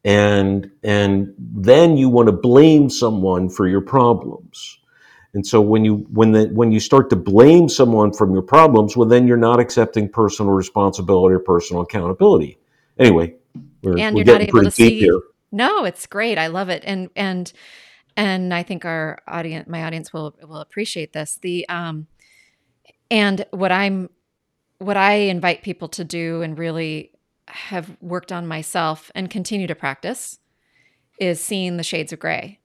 [0.04, 4.78] And and then you want to blame someone for your problems
[5.34, 8.96] and so when you when the when you start to blame someone from your problems,
[8.96, 12.58] well, then you're not accepting personal responsibility or personal accountability.
[12.98, 13.34] Anyway,
[13.82, 15.00] we're, and we're you're not able to see.
[15.00, 15.20] Here.
[15.50, 16.36] No, it's great.
[16.36, 17.50] I love it, and and
[18.14, 21.38] and I think our audience, my audience, will will appreciate this.
[21.40, 22.08] The um,
[23.10, 24.10] and what I'm
[24.78, 27.12] what I invite people to do and really
[27.48, 30.40] have worked on myself and continue to practice
[31.18, 32.58] is seeing the shades of gray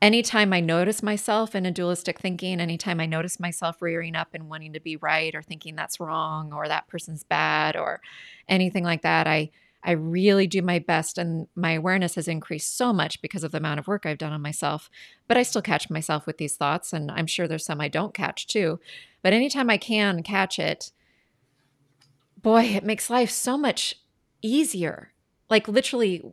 [0.00, 4.48] anytime I notice myself in a dualistic thinking, anytime I notice myself rearing up and
[4.48, 8.00] wanting to be right or thinking that's wrong or that person's bad or
[8.48, 9.50] anything like that, I
[9.82, 13.58] I really do my best and my awareness has increased so much because of the
[13.58, 14.90] amount of work I've done on myself.
[15.28, 18.12] But I still catch myself with these thoughts and I'm sure there's some I don't
[18.12, 18.80] catch too.
[19.22, 20.90] But anytime I can catch it,
[22.36, 23.94] boy, it makes life so much
[24.42, 25.12] easier.
[25.48, 26.32] Like literally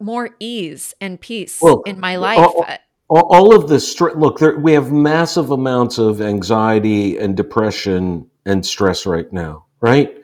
[0.00, 2.38] more ease and peace well, in my life.
[3.08, 8.64] All, all of this, look, there, we have massive amounts of anxiety and depression and
[8.64, 10.16] stress right now, right?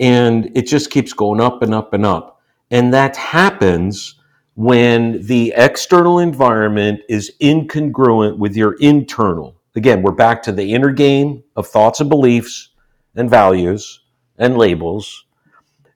[0.00, 2.40] And it just keeps going up and up and up.
[2.70, 4.16] And that happens
[4.54, 9.56] when the external environment is incongruent with your internal.
[9.76, 12.70] Again, we're back to the inner game of thoughts and beliefs
[13.14, 14.00] and values
[14.38, 15.24] and labels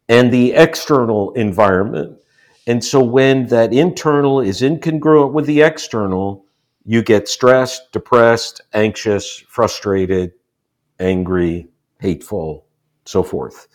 [0.08, 2.18] and the external environment
[2.66, 6.44] And so when that internal is incongruent with the external,
[6.84, 10.32] you get stressed, depressed, anxious, frustrated,
[10.98, 11.68] angry,
[12.00, 12.66] hateful,
[13.04, 13.68] so forth.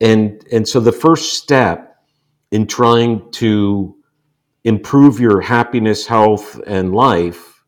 [0.00, 1.96] And and so the first step
[2.50, 3.96] in trying to
[4.64, 7.62] improve your happiness, health, and life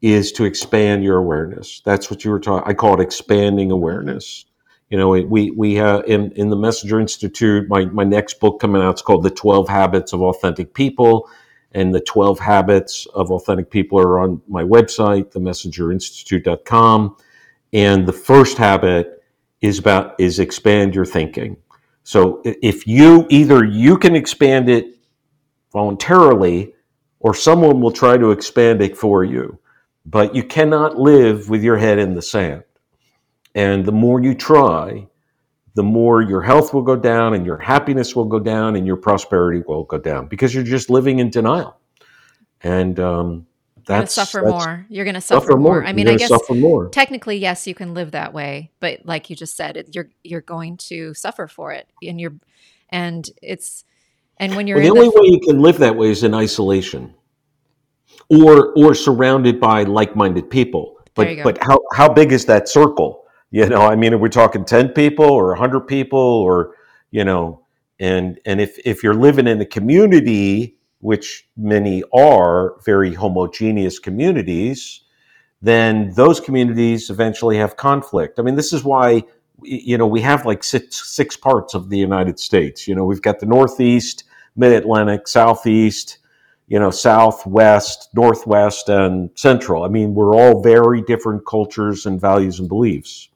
[0.00, 1.82] is to expand your awareness.
[1.84, 2.68] That's what you were talking.
[2.68, 4.46] I call it expanding awareness.
[4.90, 7.68] You know, we we have in in the Messinger Institute.
[7.68, 11.28] My my next book coming out is called The Twelve Habits of Authentic People,
[11.72, 17.16] and the Twelve Habits of Authentic People are on my website, themessingerinstitute.com.
[17.74, 19.22] And the first habit
[19.60, 21.58] is about is expand your thinking.
[22.02, 24.86] So if you either you can expand it
[25.70, 26.72] voluntarily,
[27.20, 29.58] or someone will try to expand it for you,
[30.06, 32.62] but you cannot live with your head in the sand.
[33.54, 35.08] And the more you try,
[35.74, 38.96] the more your health will go down and your happiness will go down and your
[38.96, 41.78] prosperity will go down because you're just living in denial.
[42.62, 43.46] And um,
[43.88, 44.86] that's suffer that's, more.
[44.88, 45.84] You're going to suffer, suffer, more.
[45.84, 46.88] I mean, I guess more.
[46.90, 50.42] technically, yes, you can live that way, but like you just said, it, you're you're
[50.42, 52.34] going to suffer for it, and you're
[52.90, 53.84] and it's
[54.36, 56.34] and when you're well, the only the, way you can live that way is in
[56.34, 57.14] isolation,
[58.28, 61.00] or or surrounded by like-minded people.
[61.14, 63.17] But but how how big is that circle?
[63.50, 66.74] You know, I mean, are we talking 10 people or 100 people or,
[67.10, 67.64] you know,
[68.00, 75.02] and and if if you're living in a community which many are very homogeneous communities,
[75.62, 78.38] then those communities eventually have conflict.
[78.38, 79.24] I mean, this is why
[79.62, 82.86] you know we have like six six parts of the United States.
[82.86, 84.24] You know, we've got the Northeast,
[84.56, 86.18] Mid Atlantic, Southeast,
[86.68, 89.84] you know, Southwest, Northwest, and Central.
[89.84, 93.27] I mean, we're all very different cultures and values and beliefs.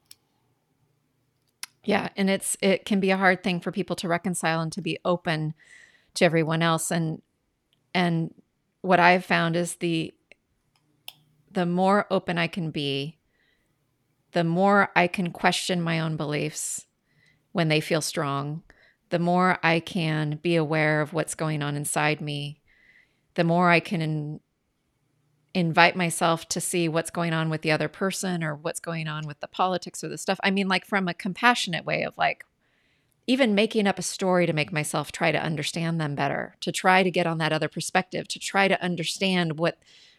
[1.84, 4.80] Yeah, and it's it can be a hard thing for people to reconcile and to
[4.80, 5.54] be open
[6.14, 7.22] to everyone else and
[7.94, 8.34] and
[8.82, 10.12] what I've found is the
[11.50, 13.18] the more open I can be,
[14.32, 16.86] the more I can question my own beliefs
[17.52, 18.62] when they feel strong,
[19.10, 22.62] the more I can be aware of what's going on inside me,
[23.34, 24.40] the more I can
[25.54, 29.26] invite myself to see what's going on with the other person or what's going on
[29.26, 30.40] with the politics or the stuff.
[30.42, 32.44] I mean, like from a compassionate way of like,
[33.26, 37.02] even making up a story to make myself try to understand them better, to try
[37.02, 39.78] to get on that other perspective, to try to understand what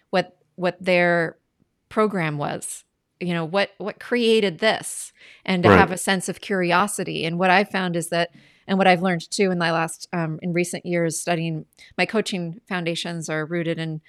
[0.09, 1.37] what what their
[1.89, 2.85] program was.
[3.19, 5.11] You know, what what created this
[5.45, 5.77] and to right.
[5.77, 7.25] have a sense of curiosity.
[7.25, 8.29] And what I found is that
[8.67, 11.65] and what I've learned too in my last um, in recent years studying
[11.97, 14.01] my coaching foundations are rooted in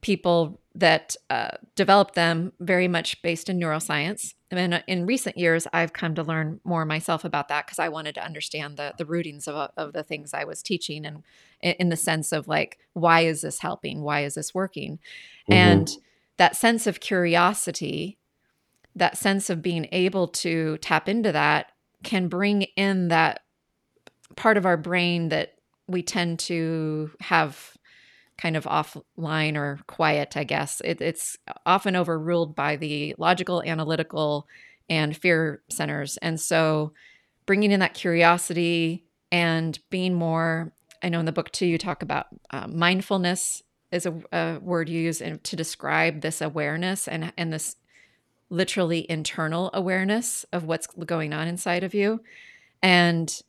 [0.00, 4.34] people that uh, developed them very much based in neuroscience.
[4.50, 7.88] And uh, in recent years, I've come to learn more myself about that because I
[7.88, 11.24] wanted to understand the the rootings of, uh, of the things I was teaching, and
[11.60, 14.02] in the sense of like, why is this helping?
[14.02, 14.98] Why is this working?
[15.50, 15.52] Mm-hmm.
[15.52, 15.90] And
[16.36, 18.18] that sense of curiosity,
[18.94, 21.72] that sense of being able to tap into that,
[22.04, 23.40] can bring in that
[24.36, 25.54] part of our brain that
[25.88, 27.76] we tend to have
[28.38, 30.80] kind of offline or quiet, I guess.
[30.84, 31.36] It, it's
[31.66, 34.46] often overruled by the logical, analytical,
[34.88, 36.16] and fear centers.
[36.18, 36.92] And so
[37.46, 40.72] bringing in that curiosity and being more,
[41.02, 44.88] I know in the book too, you talk about uh, mindfulness is a, a word
[44.88, 47.76] you use to describe this awareness and, and this
[48.50, 52.20] literally internal awareness of what's going on inside of you.
[52.82, 53.42] And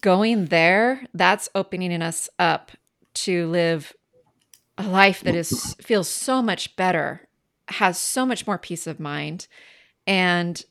[0.00, 2.72] going there, that's opening us up
[3.24, 3.94] to live
[4.76, 7.28] a life that is feels so much better,
[7.68, 9.48] has so much more peace of mind,
[10.06, 10.64] and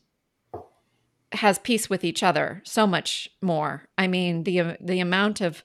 [1.32, 3.88] has peace with each other so much more.
[3.98, 5.62] I mean, the the amount of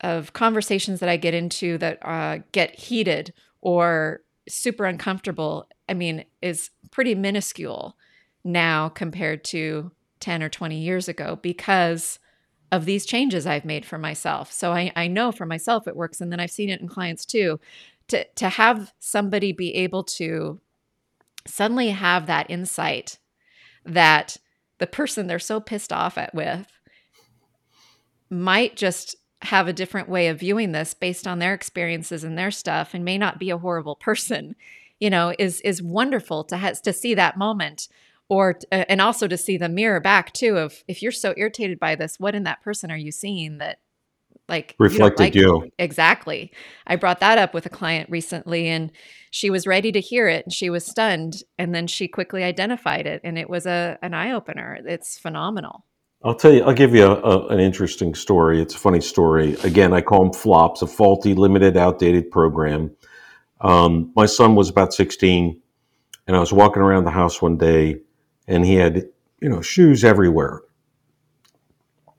[0.00, 6.24] of conversations that I get into that uh, get heated or super uncomfortable, I mean,
[6.42, 7.96] is pretty minuscule
[8.44, 9.90] now compared to
[10.20, 12.18] 10 or 20 years ago because
[12.72, 14.52] of these changes I've made for myself.
[14.52, 16.20] So I, I know for myself it works.
[16.20, 17.60] And then I've seen it in clients too.
[18.08, 20.60] To, to have somebody be able to
[21.46, 23.18] suddenly have that insight
[23.84, 24.36] that
[24.78, 26.66] the person they're so pissed off at with
[28.30, 32.50] might just have a different way of viewing this based on their experiences and their
[32.50, 34.54] stuff and may not be a horrible person
[35.00, 37.88] you know is is wonderful to ha- to see that moment
[38.28, 41.78] or uh, and also to see the mirror back too of if you're so irritated
[41.78, 43.78] by this what in that person are you seeing that
[44.48, 45.72] like reflected you, like you.
[45.78, 46.52] exactly
[46.86, 48.90] i brought that up with a client recently and
[49.30, 53.06] she was ready to hear it and she was stunned and then she quickly identified
[53.06, 55.84] it and it was a an eye opener it's phenomenal
[56.24, 56.64] I'll tell you.
[56.64, 58.60] I'll give you a, a, an interesting story.
[58.60, 59.56] It's a funny story.
[59.62, 62.96] Again, I call them flops, a faulty, limited, outdated program.
[63.60, 65.60] Um, my son was about 16,
[66.26, 68.00] and I was walking around the house one day,
[68.46, 69.08] and he had
[69.40, 70.62] you know shoes everywhere.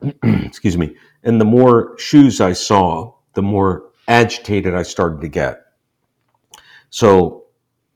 [0.22, 0.96] Excuse me.
[1.22, 5.62] And the more shoes I saw, the more agitated I started to get.
[6.90, 7.46] So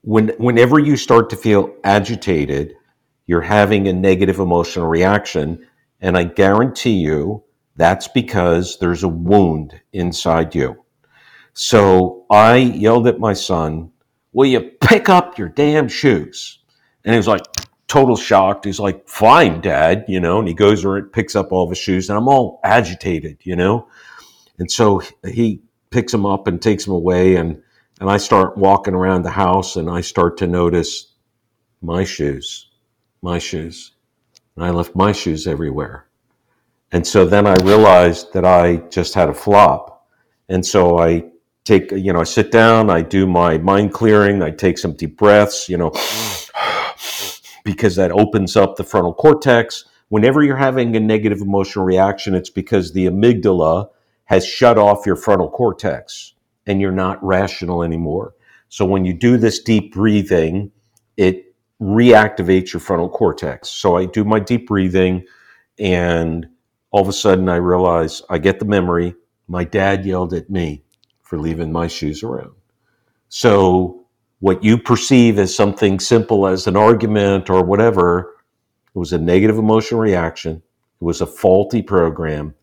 [0.01, 2.75] when whenever you start to feel agitated,
[3.27, 5.65] you're having a negative emotional reaction.
[6.01, 7.43] And I guarantee you
[7.75, 10.83] that's because there's a wound inside you.
[11.53, 13.91] So I yelled at my son,
[14.33, 16.59] Will you pick up your damn shoes?
[17.03, 17.41] And he was like,
[17.91, 18.65] total shocked.
[18.65, 21.77] He's like, Fine, dad, you know, and he goes over and picks up all his
[21.77, 23.87] shoes, and I'm all agitated, you know.
[24.59, 27.61] And so he picks them up and takes them away, and
[27.99, 31.13] and I start walking around the house, and I start to notice
[31.81, 32.71] my shoes
[33.21, 33.91] my shoes.
[34.55, 36.07] And I left my shoes everywhere.
[36.91, 40.07] And so then I realized that I just had a flop.
[40.49, 41.23] And so I
[41.63, 45.17] take, you know, I sit down, I do my mind clearing, I take some deep
[45.17, 45.91] breaths, you know,
[47.63, 49.85] because that opens up the frontal cortex.
[50.09, 53.89] Whenever you're having a negative emotional reaction, it's because the amygdala
[54.25, 56.33] has shut off your frontal cortex
[56.65, 58.33] and you're not rational anymore.
[58.69, 60.71] So when you do this deep breathing,
[61.17, 63.69] it reactivates your frontal cortex.
[63.69, 65.25] So I do my deep breathing,
[65.79, 66.47] and
[66.91, 69.15] all of a sudden I realize I get the memory.
[69.47, 70.83] My dad yelled at me
[71.21, 72.53] for leaving my shoes around.
[73.29, 74.00] So
[74.41, 78.37] what you perceive as something simple as an argument or whatever,
[78.93, 80.55] it was a negative emotional reaction.
[80.99, 82.55] It was a faulty program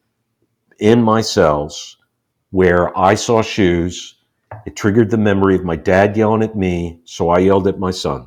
[0.81, 1.97] in my cells
[2.51, 4.17] where I saw shoes.
[4.67, 7.93] It triggered the memory of my dad yelling at me, so I yelled at my
[7.93, 8.27] son.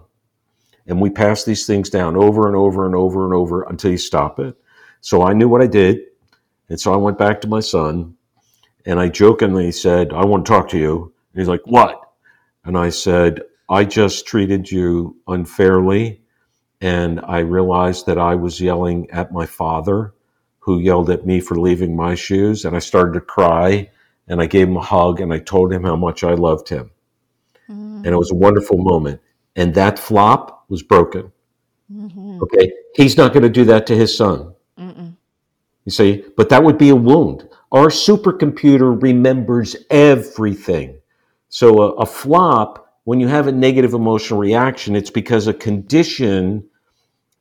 [0.88, 3.98] And we pass these things down over and over and over and over until you
[3.98, 4.56] stop it.
[5.02, 6.00] So I knew what I did.
[6.70, 8.16] And so I went back to my son
[8.86, 11.14] and I jokingly said, I want to talk to you.
[11.34, 12.11] And he's like, What?
[12.64, 16.22] And I said, I just treated you unfairly.
[16.80, 20.14] And I realized that I was yelling at my father,
[20.60, 22.66] who yelled at me for leaving my shoes.
[22.66, 23.90] And I started to cry.
[24.28, 26.92] And I gave him a hug and I told him how much I loved him.
[27.70, 27.98] Mm.
[27.98, 29.20] And it was a wonderful moment.
[29.56, 31.32] And that flop was broken.
[31.92, 32.42] Mm-hmm.
[32.44, 34.54] Okay, he's not going to do that to his son.
[34.80, 35.16] Mm-mm.
[35.84, 37.50] You see, but that would be a wound.
[37.72, 41.01] Our supercomputer remembers everything.
[41.52, 46.64] So a, a flop, when you have a negative emotional reaction, it's because a condition,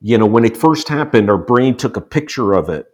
[0.02, 2.86] you know, when it first happened, our brain took a picture of it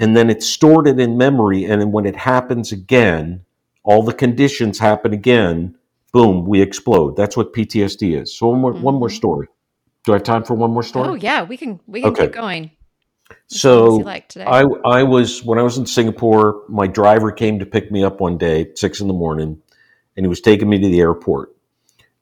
[0.00, 1.64] and then it stored it in memory.
[1.64, 3.44] And then when it happens again,
[3.84, 5.76] all the conditions happen again,
[6.12, 7.16] boom, we explode.
[7.16, 8.36] That's what PTSD is.
[8.36, 8.82] So one more, mm-hmm.
[8.82, 9.16] one more mm-hmm.
[9.16, 9.46] story.
[10.04, 11.08] Do I have time for one more story?
[11.08, 12.26] Oh yeah, we can we can okay.
[12.26, 12.72] keep going.
[13.46, 17.90] so like I I was when I was in Singapore, my driver came to pick
[17.90, 19.60] me up one day, six in the morning,
[20.16, 21.54] and he was taking me to the airport.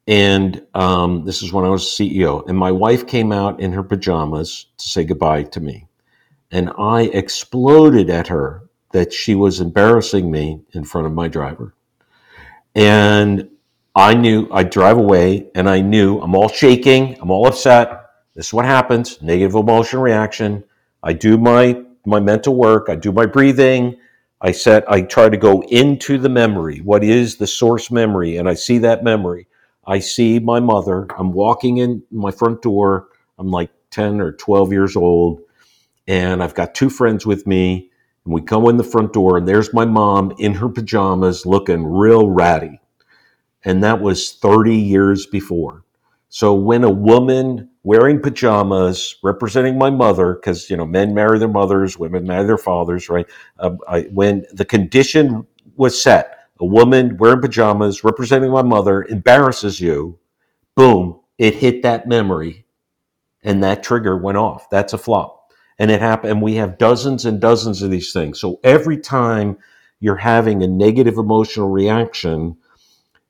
[0.06, 3.82] And um, this is when I was CEO, and my wife came out in her
[3.82, 5.86] pajamas to say goodbye to me,
[6.50, 11.74] and I exploded at her that she was embarrassing me in front of my driver,
[12.74, 13.48] and
[13.96, 18.06] I knew I'd drive away and I knew I'm all shaking, I'm all upset.
[18.34, 20.64] This is what happens negative emotion reaction.
[21.02, 23.96] I do my, my mental work, I do my breathing.
[24.44, 26.80] I set, I try to go into the memory.
[26.80, 28.36] What is the source memory?
[28.36, 29.48] And I see that memory.
[29.86, 31.08] I see my mother.
[31.18, 33.08] I'm walking in my front door.
[33.38, 35.40] I'm like 10 or 12 years old.
[36.06, 37.90] And I've got two friends with me.
[38.24, 41.84] And we come in the front door, and there's my mom in her pajamas looking
[41.84, 42.80] real ratty
[43.64, 45.84] and that was 30 years before.
[46.34, 51.46] So when a woman wearing pajamas representing my mother, because you know men marry their
[51.46, 53.24] mothers, women marry their fathers, right?
[53.60, 59.80] Um, I, when the condition was set, a woman wearing pajamas representing my mother embarrasses
[59.80, 60.18] you,
[60.74, 62.66] boom, it hit that memory,
[63.44, 64.68] and that trigger went off.
[64.70, 66.32] That's a flop, and it happened.
[66.32, 68.40] And we have dozens and dozens of these things.
[68.40, 69.56] So every time
[70.00, 72.56] you're having a negative emotional reaction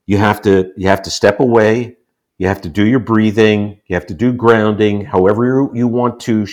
[0.06, 1.96] you have to you have to step away
[2.38, 6.46] you have to do your breathing you have to do grounding however you, want to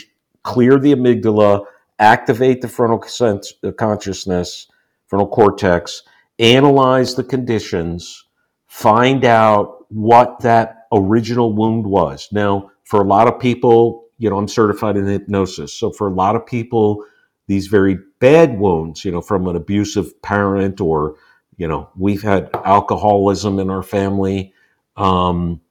[0.43, 1.65] clear the amygdala
[1.99, 4.67] activate the frontal sense, uh, consciousness
[5.07, 6.03] frontal cortex
[6.39, 8.25] analyze the conditions
[8.67, 12.29] find out what that original wound was.
[12.31, 16.13] Now for a lot of people you know i'm certified in hypnosis so for a
[16.13, 17.03] lot of people
[17.47, 21.15] these very bad wounds you know from an abusive parent or
[21.61, 24.51] you know, we've had alcoholism in our family,
[24.97, 25.61] um,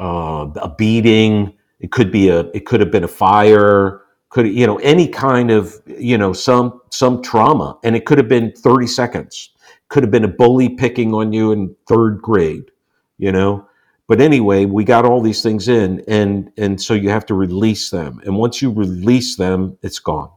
[0.00, 1.54] uh, a beating.
[1.80, 2.40] It could be a.
[2.54, 4.02] It could have been a fire.
[4.30, 8.28] could you know any kind of you know some some trauma and it could have
[8.28, 9.50] been 30 seconds
[9.88, 12.70] could have been a bully picking on you in third grade
[13.18, 13.66] you know
[14.06, 17.90] but anyway we got all these things in and and so you have to release
[17.90, 20.30] them and once you release them it's gone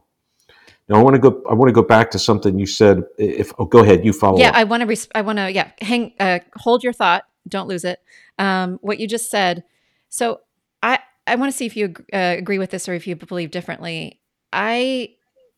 [0.88, 3.52] now i want to go i want to go back to something you said if
[3.58, 4.54] oh, go ahead you follow yeah up.
[4.56, 7.84] i want to res- i want to yeah hang uh, hold your thought don't lose
[7.84, 8.00] it
[8.38, 9.64] um, what you just said
[10.08, 10.40] so
[10.82, 13.50] i I want to see if you uh, agree with this or if you believe
[13.50, 14.20] differently.
[14.52, 15.14] I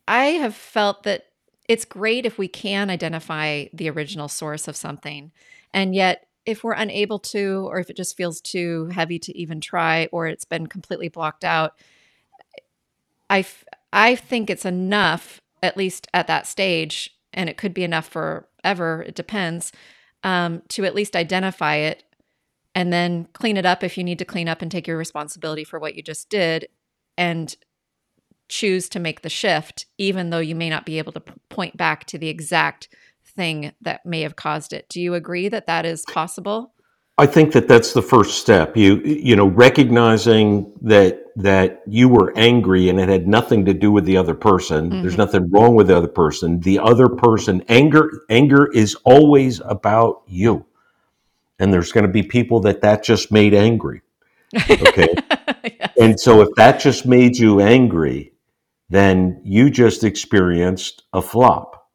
[0.07, 1.25] I have felt that
[1.69, 5.33] it's great if we can identify the original source of something,
[5.73, 9.61] and yet if we're unable to, or if it just feels too heavy to even
[9.61, 11.73] try, or it's been completely blocked out,
[13.31, 13.47] I
[13.93, 19.03] I think it's enough at least at that stage, and it could be enough forever.
[19.07, 19.73] It depends
[20.23, 22.03] um, to at least identify it
[22.75, 25.65] and then clean it up if you need to clean up and take your responsibility
[25.65, 26.69] for what you just did
[27.17, 27.57] and
[28.49, 32.05] choose to make the shift even though you may not be able to point back
[32.05, 32.89] to the exact
[33.25, 34.89] thing that may have caused it.
[34.89, 36.73] Do you agree that that is possible?
[37.17, 38.77] I think that that's the first step.
[38.77, 43.93] You you know recognizing that that you were angry and it had nothing to do
[43.93, 44.91] with the other person.
[44.91, 45.03] Mm-hmm.
[45.03, 46.61] there's nothing wrong with the other person.
[46.61, 50.67] The other person anger anger is always about you
[51.59, 54.03] and there's going to be people that that just made angry.
[54.55, 55.15] Okay.
[55.65, 55.93] yes.
[56.01, 58.33] And so if that just made you angry,
[58.91, 61.89] then you just experienced a flop.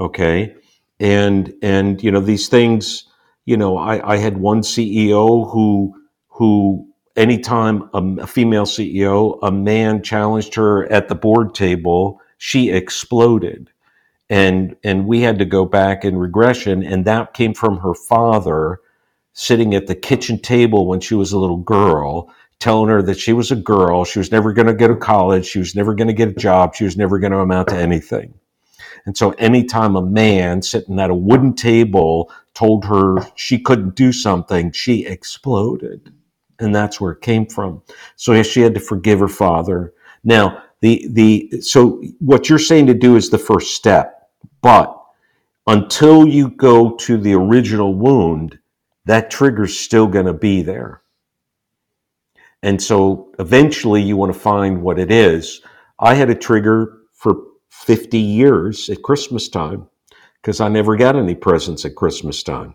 [0.00, 0.54] Okay.
[0.98, 3.04] And, and, you know, these things,
[3.44, 5.94] you know, I, I had one CEO who,
[6.28, 12.70] who anytime a, a female CEO, a man challenged her at the board table, she
[12.70, 13.70] exploded
[14.28, 18.80] and and we had to go back in regression and that came from her father
[19.36, 23.34] sitting at the kitchen table when she was a little girl, telling her that she
[23.34, 26.08] was a girl, she was never going to go to college, she was never going
[26.08, 28.32] to get a job, she was never going to amount to anything.
[29.04, 34.10] And so anytime a man sitting at a wooden table told her she couldn't do
[34.10, 36.14] something, she exploded.
[36.58, 37.82] And that's where it came from.
[38.16, 39.92] So she had to forgive her father.
[40.24, 44.30] Now, the the so what you're saying to do is the first step.
[44.62, 44.98] But
[45.66, 48.58] until you go to the original wound,
[49.06, 51.02] that trigger's still going to be there.
[52.62, 55.62] And so eventually you want to find what it is.
[55.98, 57.36] I had a trigger for
[57.70, 59.86] 50 years at Christmas time
[60.42, 62.74] because I never got any presents at Christmas time.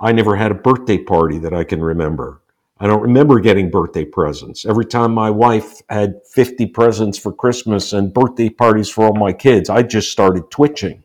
[0.00, 2.40] I never had a birthday party that I can remember.
[2.78, 4.64] I don't remember getting birthday presents.
[4.64, 9.32] Every time my wife had 50 presents for Christmas and birthday parties for all my
[9.32, 11.02] kids, I just started twitching.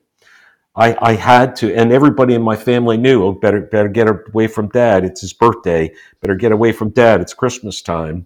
[0.75, 4.47] I, I had to, and everybody in my family knew, oh, better, better get away
[4.47, 5.05] from dad.
[5.05, 5.93] It's his birthday.
[6.19, 7.21] Better get away from dad.
[7.21, 8.25] It's Christmas time.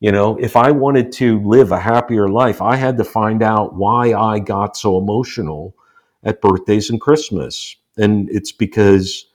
[0.00, 3.74] You know, if I wanted to live a happier life, I had to find out
[3.74, 5.74] why I got so emotional
[6.22, 7.74] at birthdays and Christmas.
[7.96, 9.26] And it's because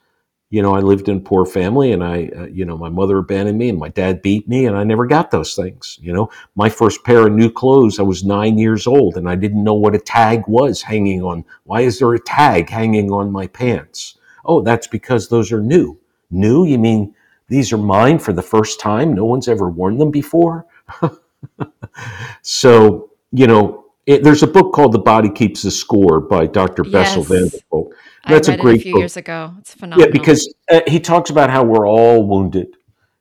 [0.54, 3.18] you know, I lived in a poor family and I, uh, you know, my mother
[3.18, 5.97] abandoned me and my dad beat me and I never got those things.
[5.99, 9.34] You know, my first pair of new clothes, I was nine years old and I
[9.34, 11.43] didn't know what a tag was hanging on.
[11.64, 14.20] Why is there a tag hanging on my pants?
[14.45, 15.99] Oh, that's because those are new.
[16.30, 16.66] New?
[16.66, 17.16] You mean
[17.47, 19.16] these are mine for the first time?
[19.16, 20.68] No one's ever worn them before?
[22.43, 26.84] so, you know, it, there's a book called The Body Keeps the Score by Dr.
[26.84, 26.91] Yes.
[26.91, 27.95] Bessel van der Kolk
[28.28, 28.99] that's a great a few book.
[28.99, 29.53] years ago.
[29.59, 30.07] It's phenomenal.
[30.07, 32.67] Yeah, because uh, he talks about how we're all wounded.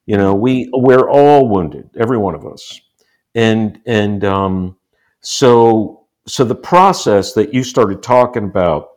[0.07, 2.81] You know, we we're all wounded, every one of us,
[3.35, 4.77] and and um,
[5.21, 8.89] so so the process that you started talking about.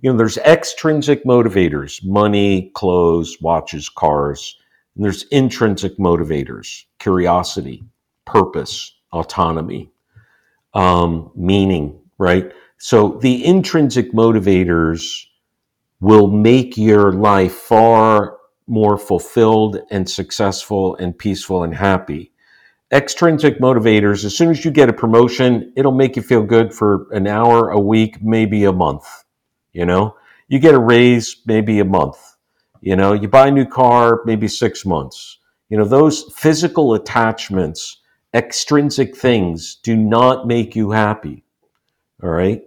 [0.00, 4.58] You know, there's extrinsic motivators: money, clothes, watches, cars.
[4.96, 7.84] And there's intrinsic motivators: curiosity,
[8.26, 9.90] purpose, autonomy,
[10.74, 12.00] um, meaning.
[12.16, 15.26] Right so the intrinsic motivators
[16.00, 22.32] will make your life far more fulfilled and successful and peaceful and happy.
[22.92, 27.06] Extrinsic motivators, as soon as you get a promotion, it'll make you feel good for
[27.10, 29.24] an hour, a week, maybe a month.
[29.72, 30.16] You know,
[30.48, 32.18] you get a raise, maybe a month.
[32.80, 35.38] You know, you buy a new car, maybe six months.
[35.70, 38.02] You know, those physical attachments,
[38.34, 41.44] extrinsic things do not make you happy.
[42.24, 42.62] All right.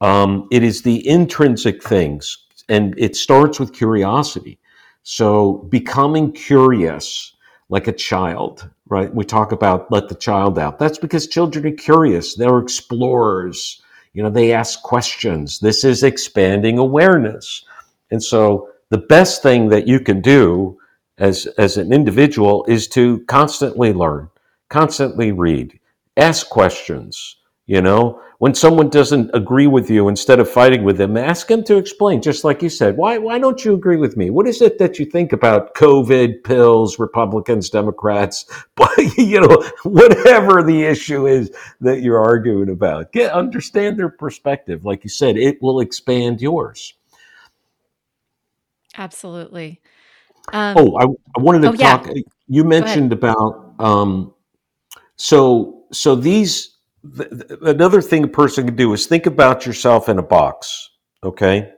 [0.00, 4.58] Um, it is the intrinsic things, and it starts with curiosity.
[5.02, 7.36] So becoming curious
[7.68, 9.14] like a child, right?
[9.14, 10.78] We talk about let the child out.
[10.78, 12.36] That's because children are curious.
[12.36, 13.82] They're explorers.
[14.14, 15.60] You know, they ask questions.
[15.60, 17.66] This is expanding awareness.
[18.10, 20.78] And so the best thing that you can do
[21.18, 24.30] as, as an individual is to constantly learn,
[24.70, 25.78] constantly read,
[26.16, 27.36] Ask questions.
[27.66, 31.62] You know, when someone doesn't agree with you, instead of fighting with them, ask them
[31.62, 32.20] to explain.
[32.20, 34.30] Just like you said, why why don't you agree with me?
[34.30, 38.46] What is it that you think about COVID, pills, Republicans, Democrats,
[39.16, 43.12] you know, whatever the issue is that you're arguing about?
[43.12, 44.84] Get understand their perspective.
[44.84, 46.94] Like you said, it will expand yours.
[48.98, 49.80] Absolutely.
[50.52, 51.04] Um, oh, I,
[51.38, 52.08] I, wanted to oh, talk.
[52.08, 52.22] Yeah.
[52.48, 54.34] You mentioned about um,
[55.14, 56.71] so so these
[57.62, 60.90] another thing a person can do is think about yourself in a box.
[61.22, 61.70] Okay.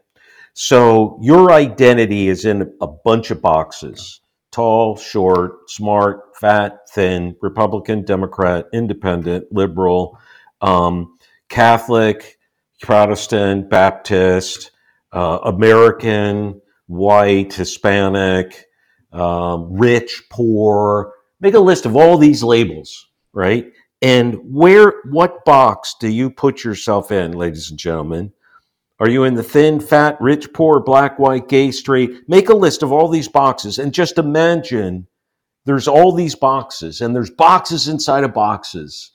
[0.55, 4.21] So your identity is in a bunch of boxes
[4.53, 10.17] tall, short, smart, fat, thin, Republican, Democrat, independent, liberal,
[10.61, 11.19] um,
[11.49, 12.39] Catholic,
[12.81, 14.71] Protestant, Baptist,
[15.13, 18.67] uh, American, white, Hispanic,
[19.13, 21.13] um, rich, poor.
[21.41, 23.73] Make a list of all these labels, right?
[24.03, 28.33] And where, what box do you put yourself in, ladies and gentlemen?
[29.01, 32.29] Are you in the thin, fat, rich, poor, black, white, gay, straight?
[32.29, 35.09] Make a list of all these boxes and just imagine
[35.65, 39.13] there's all these boxes and there's boxes inside of boxes.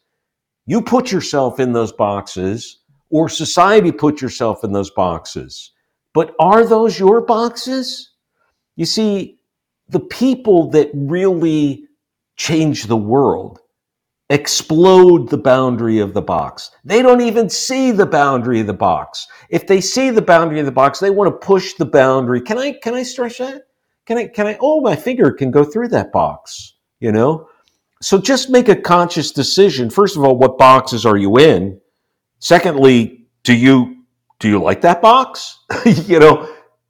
[0.66, 5.72] You put yourself in those boxes or society put yourself in those boxes.
[6.14, 8.12] But are those your boxes?
[8.76, 9.40] You see,
[9.88, 11.86] the people that really
[12.38, 13.60] change the world
[14.30, 16.72] explode the boundary of the box.
[16.86, 19.28] They don't even see the boundary of the box.
[19.50, 22.42] If they see the boundary of the box, they want to push the boundary.
[22.42, 23.64] Can I can I stretch that?
[24.06, 27.48] Can I can I oh my finger can go through that box, you know?
[28.02, 29.90] So just make a conscious decision.
[29.90, 31.82] First of all, what boxes are you in?
[32.40, 34.04] Secondly, do you
[34.40, 35.60] do you like that box?
[35.86, 36.48] you know,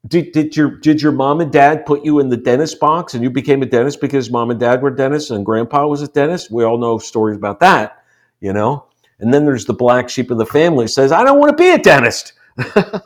[0.08, 3.24] did, did your did your mom and dad put you in the dentist box and
[3.24, 6.50] you became a dentist because mom and dad were dentists and grandpa was a dentist?
[6.50, 8.04] We all know stories about that,
[8.40, 8.86] you know.
[9.20, 11.72] And then there's the black sheep of the family says, "I don't want to be
[11.72, 12.34] a dentist."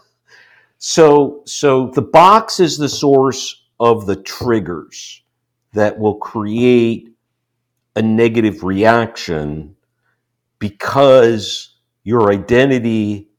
[0.77, 5.23] so so the box is the source of the triggers
[5.73, 7.09] that will create
[7.95, 9.75] a negative reaction
[10.59, 13.29] because your identity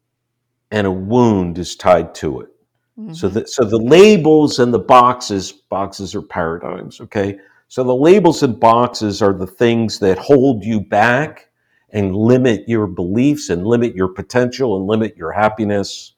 [0.72, 2.53] and a wound is tied to it.
[2.98, 3.14] Mm-hmm.
[3.14, 7.38] So that so the labels and the boxes boxes are paradigms, okay?
[7.68, 11.48] So the labels and boxes are the things that hold you back
[11.90, 16.12] and limit your beliefs and limit your potential and limit your happiness.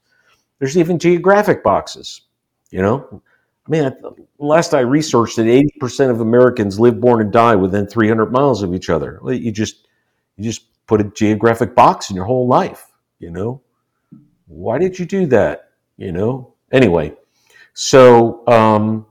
[0.59, 2.23] There's even geographic boxes,
[2.71, 3.23] you know?
[3.67, 3.93] I mean,
[4.39, 8.75] last I researched that 80% of Americans live, born, and die within 300 miles of
[8.75, 9.21] each other.
[9.25, 9.87] You just
[10.37, 12.87] you just put a geographic box in your whole life,
[13.19, 13.63] you know?
[14.47, 15.71] Why did you do that?
[15.97, 17.15] You know, Anyway,
[17.75, 19.07] so um,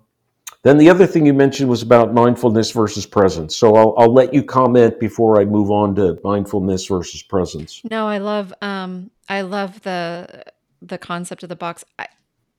[0.63, 3.55] then the other thing you mentioned was about mindfulness versus presence.
[3.55, 7.81] So I'll, I'll let you comment before I move on to mindfulness versus presence.
[7.89, 10.43] No, I love um, I love the
[10.81, 11.85] the concept of the box.
[11.99, 12.07] I,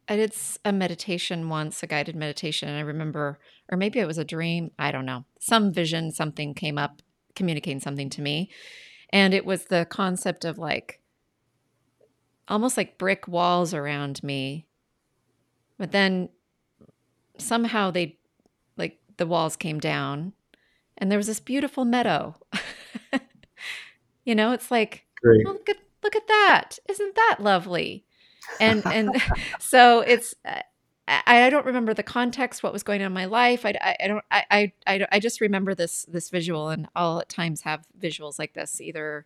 [0.08, 0.32] I did
[0.64, 4.70] a meditation once, a guided meditation, and I remember, or maybe it was a dream.
[4.78, 5.24] I don't know.
[5.40, 7.02] Some vision, something came up,
[7.34, 8.50] communicating something to me,
[9.10, 11.00] and it was the concept of like
[12.46, 14.66] almost like brick walls around me
[15.78, 16.28] but then
[17.38, 18.18] somehow they,
[18.76, 20.32] like, the walls came down
[20.98, 22.36] and there was this beautiful meadow.
[24.24, 26.78] you know, it's like, oh, look at look at that!
[26.88, 28.04] Isn't that lovely?
[28.60, 29.10] And and
[29.60, 30.34] so it's.
[30.44, 30.60] Uh,
[31.08, 33.64] I, I don't remember the context, what was going on in my life.
[33.64, 34.24] I, I, I don't.
[34.30, 38.54] I, I I just remember this this visual, and I'll at times have visuals like
[38.54, 39.24] this, either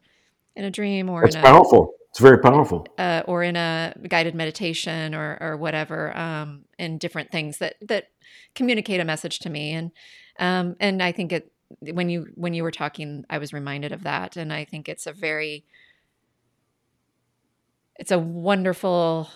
[0.60, 1.94] in a dream or a, powerful.
[2.10, 2.86] It's very powerful.
[2.98, 8.08] Uh, or in a guided meditation or or whatever, um, and different things that that
[8.54, 9.72] communicate a message to me.
[9.72, 9.90] And
[10.38, 14.02] um, and I think it when you when you were talking, I was reminded of
[14.02, 15.64] that, and I think it's a very
[17.96, 19.28] it's a wonderful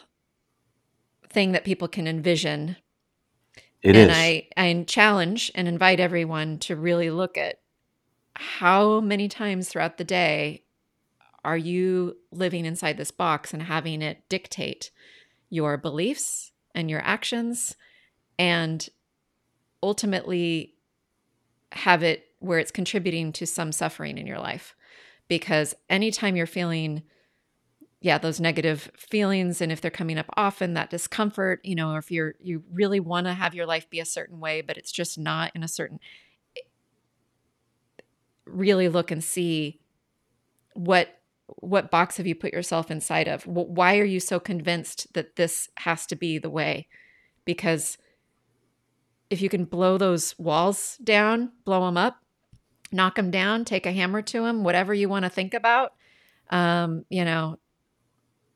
[1.30, 2.76] thing that people can envision.
[3.82, 4.16] It and is.
[4.16, 7.60] I, I challenge and invite everyone to really look at
[8.34, 10.63] how many times throughout the day
[11.44, 14.90] are you living inside this box and having it dictate
[15.50, 17.76] your beliefs and your actions
[18.38, 18.88] and
[19.82, 20.74] ultimately
[21.72, 24.74] have it where it's contributing to some suffering in your life?
[25.28, 27.02] Because anytime you're feeling
[28.00, 32.10] yeah those negative feelings and if they're coming up often that discomfort you know if
[32.10, 35.16] you're you really want to have your life be a certain way but it's just
[35.16, 35.98] not in a certain
[38.44, 39.80] really look and see
[40.74, 43.46] what what box have you put yourself inside of?
[43.46, 46.88] Why are you so convinced that this has to be the way?
[47.44, 47.98] Because
[49.30, 52.18] if you can blow those walls down, blow them up,
[52.92, 55.92] knock them down, take a hammer to them, whatever you want to think about.
[56.50, 57.58] Um, you know,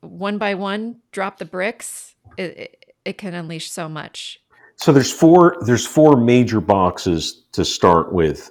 [0.01, 2.14] one by one, drop the bricks.
[2.36, 4.41] It, it, it can unleash so much.
[4.76, 8.51] So there's four there's four major boxes to start with.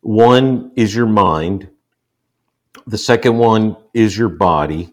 [0.00, 1.68] One is your mind.
[2.86, 4.92] The second one is your body.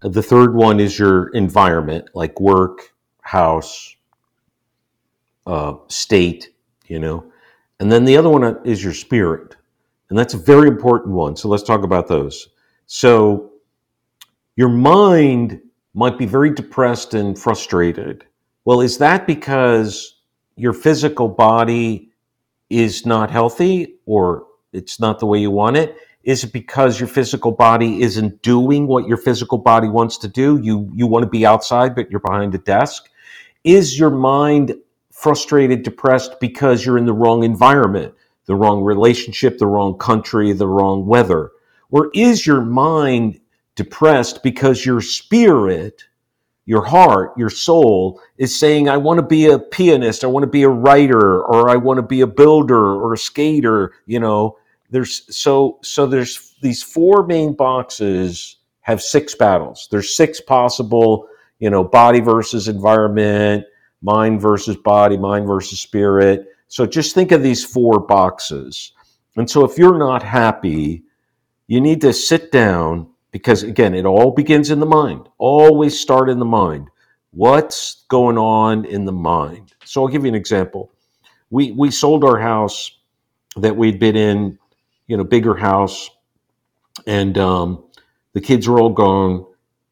[0.00, 3.94] The third one is your environment, like work, house,
[5.46, 6.54] uh, state,
[6.86, 7.24] you know.
[7.80, 9.56] And then the other one is your spirit.
[10.08, 11.36] And that's a very important one.
[11.36, 12.48] So let's talk about those.
[12.86, 13.52] So
[14.56, 15.60] your mind
[15.94, 18.24] might be very depressed and frustrated.
[18.64, 20.20] Well, is that because
[20.56, 22.12] your physical body
[22.70, 25.96] is not healthy or it's not the way you want it?
[26.24, 30.58] Is it because your physical body isn't doing what your physical body wants to do?
[30.62, 33.08] You you want to be outside but you're behind a desk?
[33.64, 34.76] Is your mind
[35.10, 38.14] frustrated, depressed because you're in the wrong environment,
[38.46, 41.50] the wrong relationship, the wrong country, the wrong weather?
[41.90, 43.40] Or is your mind
[43.74, 46.04] depressed because your spirit
[46.64, 50.50] your heart, your soul is saying, I want to be a pianist, I want to
[50.50, 54.58] be a writer, or I want to be a builder or a skater, you know.
[54.92, 59.88] There's so so there's these four main boxes have six battles.
[59.90, 61.26] There's six possible,
[61.60, 63.64] you know, body versus environment,
[64.02, 66.46] mind versus body, mind versus spirit.
[66.68, 68.92] So just think of these four boxes.
[69.36, 71.04] And so if you're not happy,
[71.68, 75.26] you need to sit down because again, it all begins in the mind.
[75.38, 76.88] Always start in the mind.
[77.30, 79.72] What's going on in the mind?
[79.86, 80.92] So I'll give you an example.
[81.48, 82.98] We we sold our house
[83.56, 84.58] that we'd been in,
[85.12, 86.08] you know, bigger house,
[87.06, 87.84] and um,
[88.32, 89.44] the kids were all gone.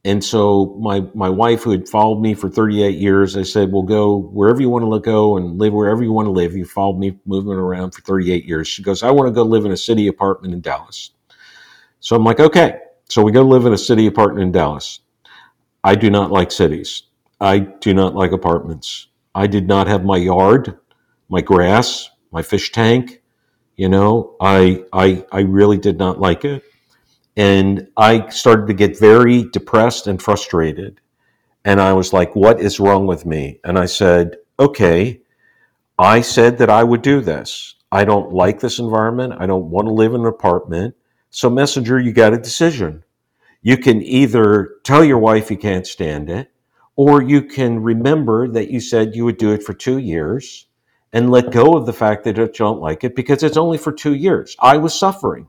[0.03, 3.83] And so my my wife, who had followed me for 38 years, I said, "We'll
[3.83, 6.99] go wherever you want to go and live wherever you want to live." You followed
[6.99, 8.67] me moving around for 38 years.
[8.67, 11.11] She goes, "I want to go live in a city apartment in Dallas."
[12.01, 12.79] So I'm like, "Okay."
[13.11, 15.01] So we go live in a city apartment in Dallas.
[15.85, 17.03] I do not like cities.
[17.39, 19.09] I do not like apartments.
[19.35, 20.79] I did not have my yard,
[21.29, 23.20] my grass, my fish tank.
[23.81, 26.63] You know, I I I really did not like it.
[27.35, 31.01] And I started to get very depressed and frustrated.
[31.65, 33.59] And I was like, what is wrong with me?
[33.65, 35.23] And I said, okay,
[35.99, 37.77] I said that I would do this.
[37.91, 39.33] I don't like this environment.
[39.39, 40.95] I don't want to live in an apartment.
[41.31, 43.03] So, Messinger, you got a decision.
[43.63, 46.53] You can either tell your wife you can't stand it,
[46.97, 50.67] or you can remember that you said you would do it for two years
[51.13, 53.93] and let go of the fact that I don't like it because it's only for
[53.93, 54.57] two years.
[54.61, 55.49] I was suffering,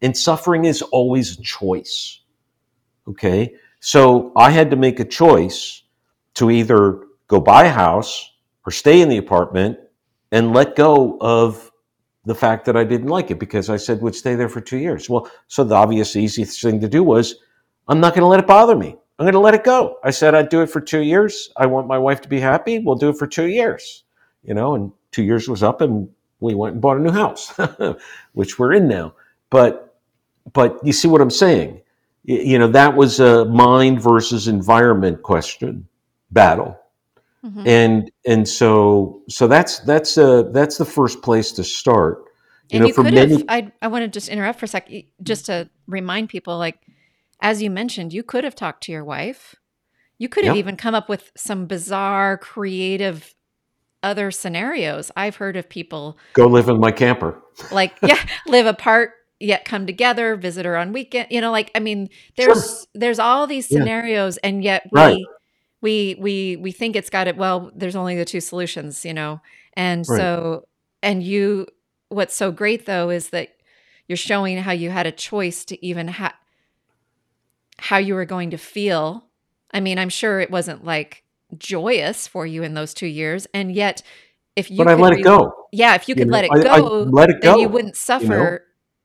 [0.00, 2.20] and suffering is always a choice.
[3.08, 3.54] Okay.
[3.80, 5.82] So I had to make a choice
[6.34, 8.30] to either go buy a house
[8.64, 9.78] or stay in the apartment
[10.30, 11.70] and let go of
[12.24, 14.78] the fact that I didn't like it because I said would stay there for two
[14.78, 15.10] years.
[15.10, 17.34] Well, so the obvious easiest thing to do was
[17.88, 18.96] I'm not going to let it bother me.
[19.18, 19.98] I'm going to let it go.
[20.04, 21.50] I said I'd do it for two years.
[21.56, 22.78] I want my wife to be happy.
[22.78, 24.04] We'll do it for two years.
[24.42, 26.08] You know, and two years was up, and
[26.40, 27.52] we went and bought a new house,
[28.32, 29.14] which we're in now.
[29.50, 29.96] But
[30.52, 31.80] but you see what I'm saying?
[32.24, 35.86] You know, that was a mind versus environment question
[36.30, 36.78] battle.
[37.44, 37.66] Mm-hmm.
[37.66, 42.24] And and so so that's that's uh that's the first place to start.
[42.70, 43.44] You and know, you could many- have.
[43.48, 44.88] I I want to just interrupt for a sec,
[45.22, 46.78] just to remind people, like
[47.40, 49.56] as you mentioned, you could have talked to your wife.
[50.18, 53.34] You could have even come up with some bizarre, creative
[54.02, 55.10] other scenarios.
[55.16, 57.40] I've heard of people go live in my camper.
[57.70, 61.26] Like, yeah, live apart yet come together, visit her on weekend.
[61.30, 62.86] You know, like I mean, there's sure.
[62.94, 64.48] there's all these scenarios, yeah.
[64.48, 65.24] and yet we right.
[65.80, 67.36] we we we think it's got it.
[67.36, 69.40] Well, there's only the two solutions, you know,
[69.74, 70.16] and right.
[70.16, 70.68] so
[71.02, 71.66] and you.
[72.08, 73.56] What's so great though is that
[74.06, 76.34] you're showing how you had a choice to even have
[77.78, 79.26] how you were going to feel.
[79.72, 81.21] I mean, I'm sure it wasn't like
[81.58, 84.02] joyous for you in those two years, and yet
[84.56, 85.52] if you but I let re- it go.
[85.72, 87.68] Yeah, if you could you let, it go, I, I let it go, then you
[87.68, 88.24] wouldn't suffer.
[88.24, 88.58] You, know?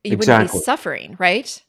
[0.04, 0.46] you exactly.
[0.46, 1.64] wouldn't be suffering, right?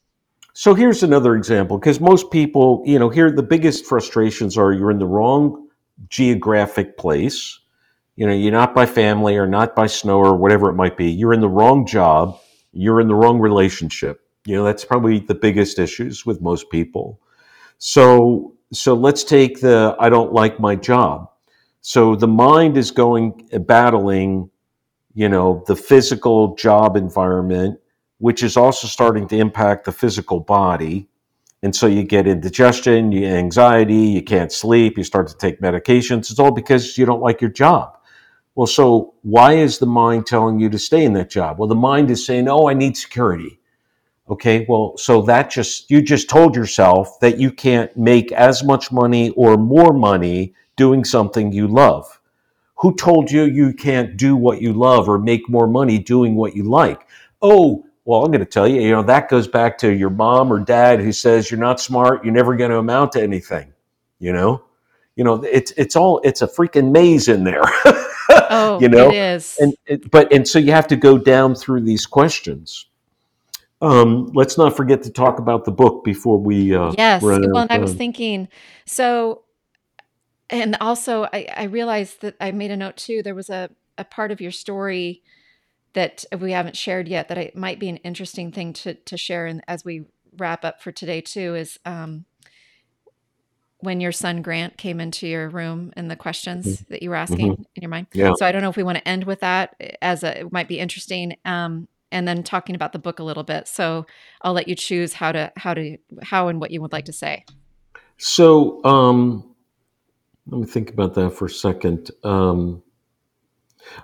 [0.53, 4.91] So here's another example because most people, you know, here the biggest frustrations are you're
[4.91, 5.69] in the wrong
[6.09, 7.59] geographic place.
[8.15, 11.09] You know, you're not by family or not by snow or whatever it might be.
[11.09, 12.37] You're in the wrong job.
[12.73, 14.21] You're in the wrong relationship.
[14.45, 17.21] You know, that's probably the biggest issues with most people.
[17.77, 21.29] So, so let's take the I don't like my job.
[21.81, 24.49] So the mind is going battling,
[25.13, 27.79] you know, the physical job environment,
[28.19, 31.07] which is also starting to impact the physical body.
[31.63, 36.29] And so you get indigestion, you anxiety, you can't sleep, you start to take medications.
[36.29, 37.97] It's all because you don't like your job.
[38.55, 41.59] Well, so why is the mind telling you to stay in that job?
[41.59, 43.58] Well, the mind is saying, oh, I need security.
[44.29, 48.91] Okay, well, so that just, you just told yourself that you can't make as much
[48.91, 52.19] money or more money doing something you love.
[52.75, 56.55] Who told you you can't do what you love or make more money doing what
[56.55, 57.07] you like?
[57.41, 60.53] Oh, well, I'm going to tell you, you know, that goes back to your mom
[60.53, 63.73] or dad who says you're not smart, you're never going to amount to anything.
[64.19, 64.63] You know,
[65.15, 67.63] you know, it's it's all it's a freaking maze in there.
[68.51, 69.57] Oh, you know, it is.
[69.59, 72.85] and it, but and so you have to go down through these questions.
[73.81, 77.21] Um, let's not forget to talk about the book before we uh, yes.
[77.21, 78.49] Well, and I was thinking,
[78.85, 79.43] so,
[80.49, 83.23] and also I, I realized that I made a note too.
[83.23, 85.23] There was a, a part of your story
[85.93, 89.45] that we haven't shared yet that it might be an interesting thing to, to share.
[89.45, 90.05] And as we
[90.37, 92.25] wrap up for today too, is um,
[93.79, 97.55] when your son Grant came into your room and the questions that you were asking
[97.55, 97.65] Mhm.
[97.75, 98.07] in your mind.
[98.13, 98.33] Yeah.
[98.35, 100.67] So I don't know if we want to end with that as a, it might
[100.67, 101.37] be interesting.
[101.45, 103.67] Um, and then talking about the book a little bit.
[103.67, 104.05] So
[104.41, 107.13] I'll let you choose how to, how to, how and what you would like to
[107.13, 107.45] say.
[108.17, 109.55] So um,
[110.47, 112.11] let me think about that for a second.
[112.23, 112.83] Um,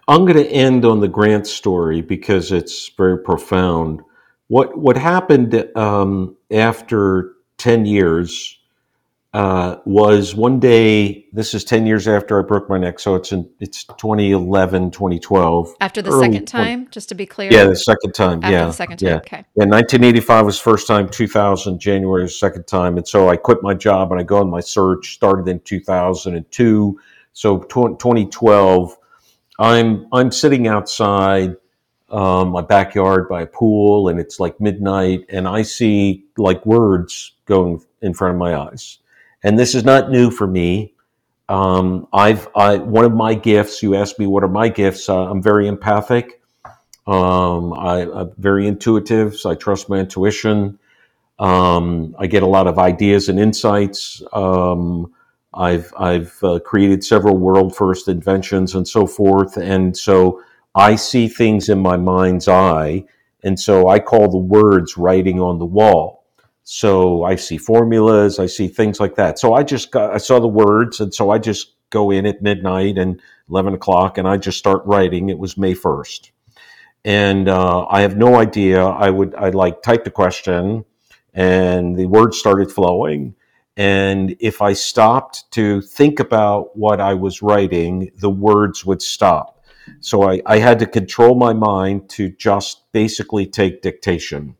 [0.08, 4.02] I'm going to end on the Grant story because it's very profound.
[4.48, 8.58] What what happened um, after ten years
[9.36, 11.26] uh, was one day.
[11.34, 15.76] This is ten years after I broke my neck, so it's in it's 2011, 2012.
[15.82, 17.52] After the second 20 time, just to be clear.
[17.52, 18.40] Yeah, the second time.
[18.42, 19.10] After yeah, the second time.
[19.10, 19.18] yeah.
[19.18, 19.46] Okay.
[19.56, 23.74] Yeah, 1985 was first time, 2000 January was second time, and so I quit my
[23.74, 25.16] job and I go on my search.
[25.16, 26.98] Started in 2002,
[27.34, 28.98] so tw- 2012.
[29.60, 31.58] I'm I'm sitting outside
[32.10, 37.34] um, my backyard by a pool, and it's like midnight, and I see like words
[37.48, 39.00] going in front of my eyes,
[39.46, 40.96] and this is not new for me.
[41.48, 43.84] Um, I've I one of my gifts.
[43.84, 45.08] You asked me what are my gifts.
[45.08, 46.42] Uh, I'm very empathic.
[47.06, 50.80] Um, I, I'm very intuitive, so I trust my intuition.
[51.38, 54.24] Um, I get a lot of ideas and insights.
[54.34, 55.14] Um,
[55.54, 60.42] I've I've uh, created several world first inventions and so forth, and so
[60.74, 63.06] I see things in my mind's eye,
[63.44, 66.15] and so I call the words writing on the wall.
[66.66, 69.40] So I see formulas, I see things like that.
[69.40, 72.42] So I just got I saw the words, and so I just go in at
[72.42, 75.30] midnight and eleven o'clock, and I just start writing.
[75.30, 76.32] It was May first
[77.06, 78.84] and uh, I have no idea.
[78.84, 80.84] I would I like type the question,
[81.34, 83.36] and the words started flowing.
[83.78, 89.64] And if I stopped to think about what I was writing, the words would stop.
[90.00, 94.56] So I, I had to control my mind to just basically take dictation.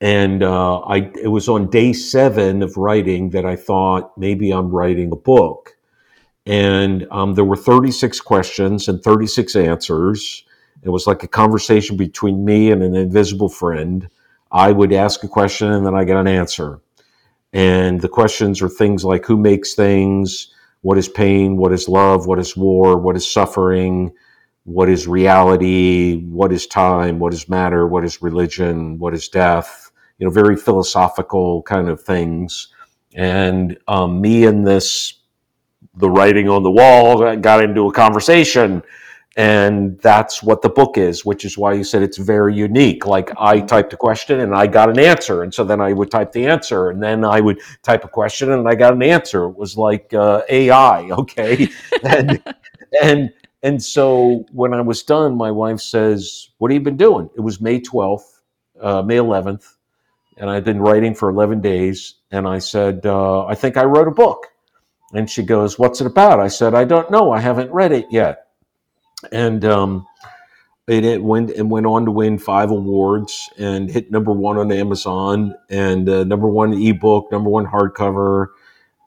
[0.00, 4.70] And uh, I it was on day seven of writing that I thought maybe I'm
[4.70, 5.76] writing a book.
[6.46, 10.44] And um, there were 36 questions and 36 answers.
[10.82, 14.08] It was like a conversation between me and an invisible friend.
[14.50, 16.80] I would ask a question and then I get an answer.
[17.52, 22.26] And the questions are things like who makes things, what is pain, what is love,
[22.26, 24.12] what is war, what is suffering,
[24.64, 29.87] what is reality, what is time, what is matter, what is religion, what is death,
[30.18, 32.68] you know, very philosophical kind of things.
[33.14, 35.14] And um, me and this,
[35.96, 38.82] the writing on the wall, got into a conversation.
[39.36, 43.06] And that's what the book is which is why you said it's very unique.
[43.06, 45.44] Like i typed a question and i got an answer.
[45.44, 48.50] And so then i would type the answer and then i would type a question
[48.50, 49.44] and i got an answer.
[49.44, 51.68] It was like uh, ai okay?
[52.02, 52.42] And
[53.00, 57.30] and and so when i was done my wife says what have you been doing?
[57.36, 58.40] It was may 12th
[58.80, 59.77] uh, may 11th
[60.38, 64.08] and i'd been writing for 11 days and i said uh, i think i wrote
[64.08, 64.46] a book.
[65.14, 66.40] And she goes what's it about?
[66.40, 67.32] I said i don't know.
[67.32, 68.48] I haven't read it yet.
[69.32, 70.06] And um,
[70.88, 74.72] it, it went and went on to win five awards and hit number one on
[74.72, 78.48] Amazon and uh, number one ebook, number one hardcover,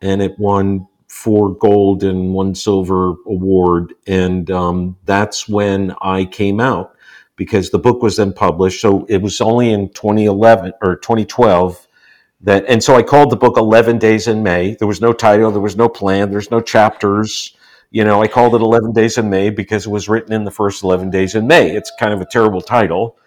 [0.02, 3.94] and it won four gold and one silver award.
[4.06, 6.96] And um, that's when I came out
[7.42, 8.80] because the book was then published.
[8.80, 11.88] So it was only in 2011 or 2012
[12.42, 14.76] that, and so I called the book 11 Days in May.
[14.76, 17.58] There was no title, there was no plan, there's no chapters.
[17.90, 20.52] You know, I called it 11 Days in May because it was written in the
[20.52, 21.76] first 11 days in May.
[21.76, 23.18] It's kind of a terrible title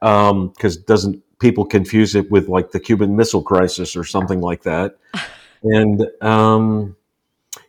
[0.00, 4.96] because doesn't people confuse it with like the Cuban Missile Crisis or something like that?
[5.62, 6.96] And um,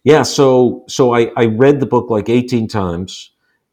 [0.05, 3.31] yeah, so so I, I read the book like 18 times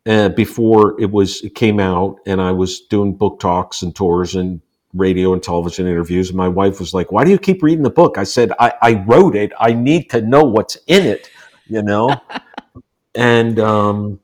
[0.08, 4.34] uh, before it was it came out, and I was doing book talks and tours
[4.34, 4.60] and
[4.94, 6.30] radio and television interviews.
[6.30, 8.72] And my wife was like, "Why do you keep reading the book?" I said, "I,
[8.80, 9.52] I wrote it.
[9.60, 11.30] I need to know what's in it."
[11.66, 12.18] You know,
[13.14, 14.20] and um,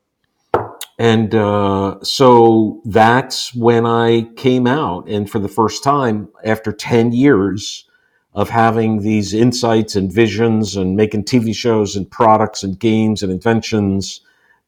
[0.98, 5.08] and uh, so that's when I came out.
[5.08, 7.86] And for the first time, after 10 years
[8.32, 13.30] of having these insights and visions and making TV shows and products and games and
[13.30, 14.20] inventions,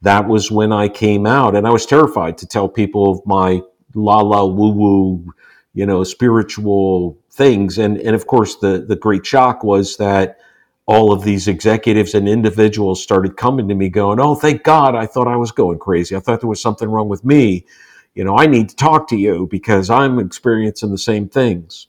[0.07, 1.57] that was when I came out.
[1.57, 3.61] And I was terrified to tell people of my
[3.95, 5.35] la la woo woo,
[5.75, 7.77] you know, spiritual things.
[7.79, 10.39] And, and of course, the, the great shock was that
[10.87, 14.95] all of these executives and individuals started coming to me going, Oh, thank God.
[14.95, 16.15] I thought I was going crazy.
[16.15, 17.67] I thought there was something wrong with me.
[18.15, 21.89] You know, I need to talk to you because I'm experiencing the same things.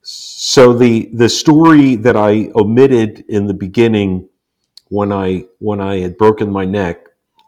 [0.00, 4.30] So the, the story that I omitted in the beginning
[4.92, 7.06] when I, when I had broken my neck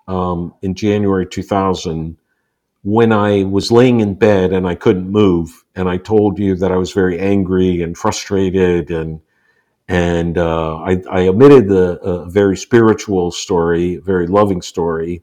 [0.08, 2.16] um, in January 2000,
[2.84, 6.72] when I was laying in bed and I couldn't move, and I told you that
[6.72, 9.20] I was very angry and frustrated and
[9.86, 15.22] and uh, I, I, omitted the uh, very spiritual story, very loving story,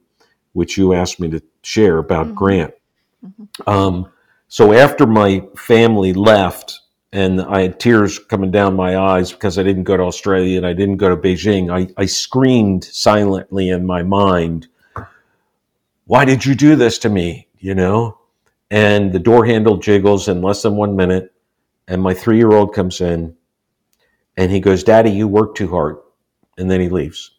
[0.53, 2.35] which you asked me to share about mm-hmm.
[2.35, 2.73] Grant.
[3.25, 3.67] Mm-hmm.
[3.67, 4.11] Um,
[4.49, 6.80] so after my family left,
[7.13, 10.65] and I had tears coming down my eyes because I didn't go to Australia and
[10.65, 14.67] I didn't go to Beijing, I, I screamed silently in my mind,
[16.05, 18.17] "Why did you do this to me?" You know.
[18.69, 21.33] And the door handle jiggles in less than one minute,
[21.89, 23.35] and my three-year-old comes in
[24.37, 25.97] and he goes, Daddy, you work too hard.
[26.57, 27.31] And then he leaves.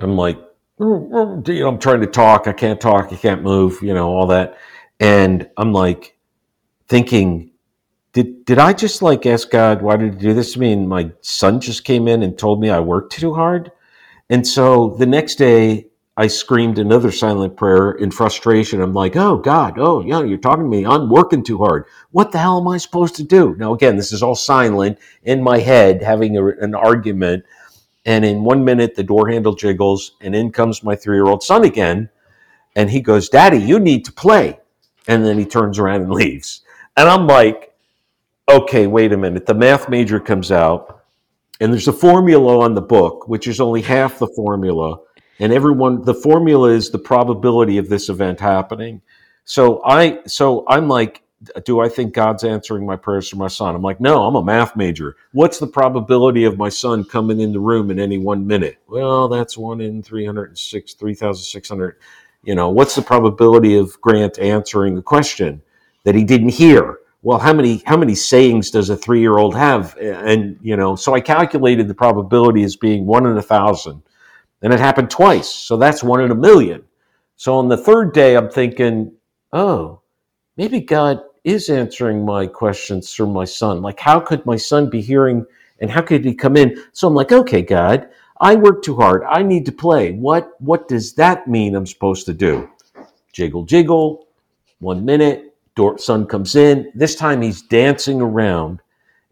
[0.00, 0.38] I'm like,
[0.78, 2.46] mm, mm, you know, I'm trying to talk.
[2.46, 3.12] I can't talk.
[3.12, 4.58] I can't move, you know, all that.
[5.00, 6.16] And I'm like
[6.88, 7.50] thinking,
[8.16, 10.72] did, did I just like ask God, why did he do this to me?
[10.72, 13.70] And my son just came in and told me I worked too hard.
[14.30, 18.80] And so the next day I screamed another silent prayer in frustration.
[18.80, 20.86] I'm like, oh God, oh yeah, you're talking to me.
[20.86, 21.84] I'm working too hard.
[22.10, 23.54] What the hell am I supposed to do?
[23.58, 27.44] Now, again, this is all silent in my head, having a, an argument.
[28.06, 31.42] And in one minute, the door handle jiggles, and in comes my three year old
[31.42, 32.08] son again.
[32.76, 34.58] And he goes, Daddy, you need to play.
[35.06, 36.62] And then he turns around and leaves.
[36.96, 37.74] And I'm like,
[38.48, 39.46] okay, wait a minute.
[39.46, 41.04] The math major comes out,
[41.60, 44.98] and there's a formula on the book, which is only half the formula
[45.38, 49.02] and everyone the formula is the probability of this event happening.
[49.44, 51.22] So i so i'm like
[51.64, 53.74] do i think god's answering my prayers for my son?
[53.74, 55.16] I'm like no i'm a math major.
[55.32, 58.78] What's the probability of my son coming in the room in any one minute?
[58.88, 61.96] Well that's one in 306 3600
[62.42, 65.62] you know what's the probability of grant answering a question
[66.04, 69.54] that he didn't hear well how many how many sayings does a three year old
[69.54, 74.02] have and you know so i calculated the probability as being one in a thousand
[74.62, 75.48] and it happened twice.
[75.48, 76.84] So that's one in a million.
[77.36, 79.12] So on the third day, I'm thinking,
[79.52, 80.00] oh,
[80.56, 83.82] maybe God is answering my questions through my son.
[83.82, 85.44] Like, how could my son be hearing
[85.80, 86.82] and how could he come in?
[86.92, 88.08] So I'm like, okay, God,
[88.40, 89.22] I work too hard.
[89.28, 90.12] I need to play.
[90.12, 92.68] What what does that mean I'm supposed to do?
[93.32, 94.26] Jiggle, jiggle.
[94.80, 95.45] One minute,
[95.76, 96.90] door, son comes in.
[96.94, 98.80] This time he's dancing around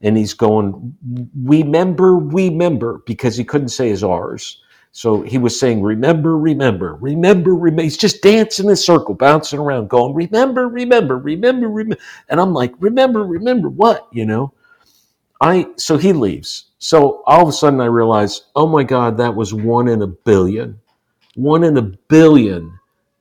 [0.01, 0.97] and he's going,
[1.43, 4.61] we remember, we remember, because he couldn't say his R's.
[4.93, 7.83] So he was saying, Remember, remember, remember, remember.
[7.83, 12.03] He's just dancing in a circle, bouncing around, going, Remember, remember, remember, remember.
[12.29, 14.07] And I'm like, Remember, remember what?
[14.13, 14.53] You know?
[15.41, 16.71] I so he leaves.
[16.79, 20.07] So all of a sudden I realize, oh my God, that was one in a
[20.07, 20.81] billion.
[21.35, 22.79] One in a billion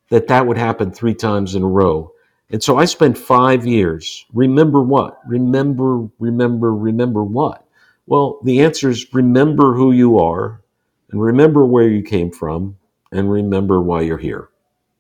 [0.10, 2.13] that that would happen three times in a row.
[2.54, 4.26] And so I spent five years.
[4.32, 5.20] Remember what?
[5.26, 7.66] Remember, remember, remember what?
[8.06, 10.62] Well, the answer is remember who you are
[11.10, 12.78] and remember where you came from
[13.12, 14.50] and remember why you're here.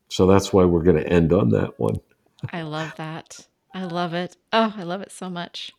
[0.08, 2.02] So that's why we're going to end on that one.
[2.52, 3.46] I love that.
[3.72, 4.36] I love it.
[4.52, 5.72] Oh, I love it so much.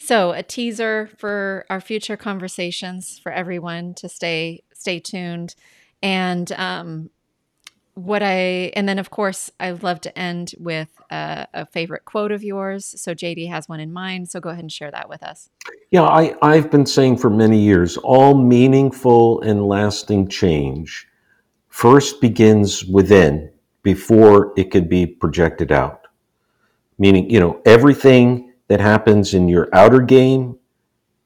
[0.00, 5.54] So, a teaser for our future conversations for everyone to stay stay tuned.
[6.02, 7.10] And um,
[7.98, 12.30] what I, and then of course, I love to end with a, a, favorite quote
[12.30, 12.94] of yours.
[13.00, 14.30] So JD has one in mind.
[14.30, 15.50] So go ahead and share that with us.
[15.90, 21.08] Yeah, I, I've been saying for many years all meaningful and lasting change
[21.68, 23.50] first begins within
[23.82, 26.06] before it can be projected out.
[26.98, 30.56] Meaning, you know, everything that happens in your outer game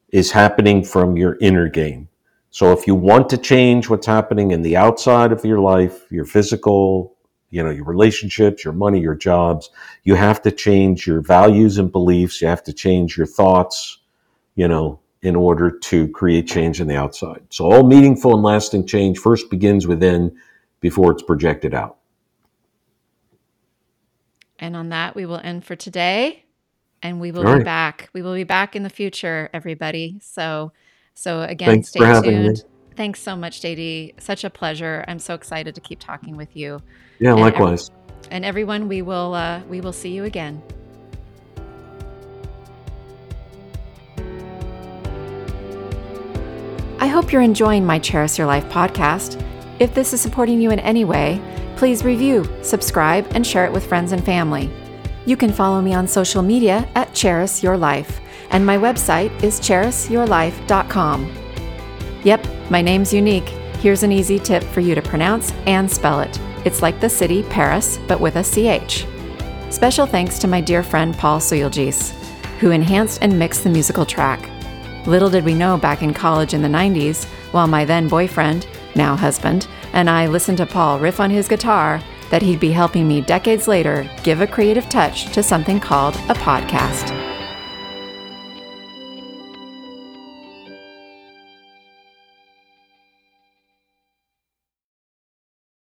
[0.08, 2.08] is happening from your inner game.
[2.52, 6.26] So if you want to change what's happening in the outside of your life, your
[6.26, 7.16] physical,
[7.48, 9.70] you know, your relationships, your money, your jobs,
[10.04, 12.42] you have to change your values and beliefs.
[12.42, 14.00] You have to change your thoughts,
[14.54, 17.40] you know, in order to create change in the outside.
[17.48, 20.36] So all meaningful and lasting change first begins within
[20.80, 21.96] before it's projected out.
[24.58, 26.44] And on that, we will end for today.
[27.02, 28.10] And we will be back.
[28.12, 30.20] We will be back in the future, everybody.
[30.22, 30.72] So
[31.14, 32.64] so again, Thanks stay tuned.
[32.96, 34.20] Thanks so much, JD.
[34.20, 35.04] Such a pleasure.
[35.08, 36.80] I'm so excited to keep talking with you.
[37.18, 37.90] Yeah, likewise.
[38.30, 40.62] And everyone, we will uh, we will see you again.
[46.98, 49.44] I hope you're enjoying my Cherish Your Life podcast.
[49.80, 51.40] If this is supporting you in any way,
[51.76, 54.70] please review, subscribe, and share it with friends and family.
[55.26, 58.20] You can follow me on social media at Cherish Your Life,
[58.52, 61.32] and my website is cherishyourlife.com.
[62.22, 63.48] Yep, my name's unique.
[63.80, 66.38] Here's an easy tip for you to pronounce and spell it.
[66.64, 69.06] It's like the city Paris, but with a CH.
[69.72, 72.12] Special thanks to my dear friend Paul Suyelgis,
[72.60, 74.48] who enhanced and mixed the musical track.
[75.06, 79.16] Little did we know back in college in the 90s, while my then boyfriend, now
[79.16, 82.00] husband, and I listened to Paul riff on his guitar,
[82.30, 86.34] that he'd be helping me decades later give a creative touch to something called a
[86.34, 87.21] podcast.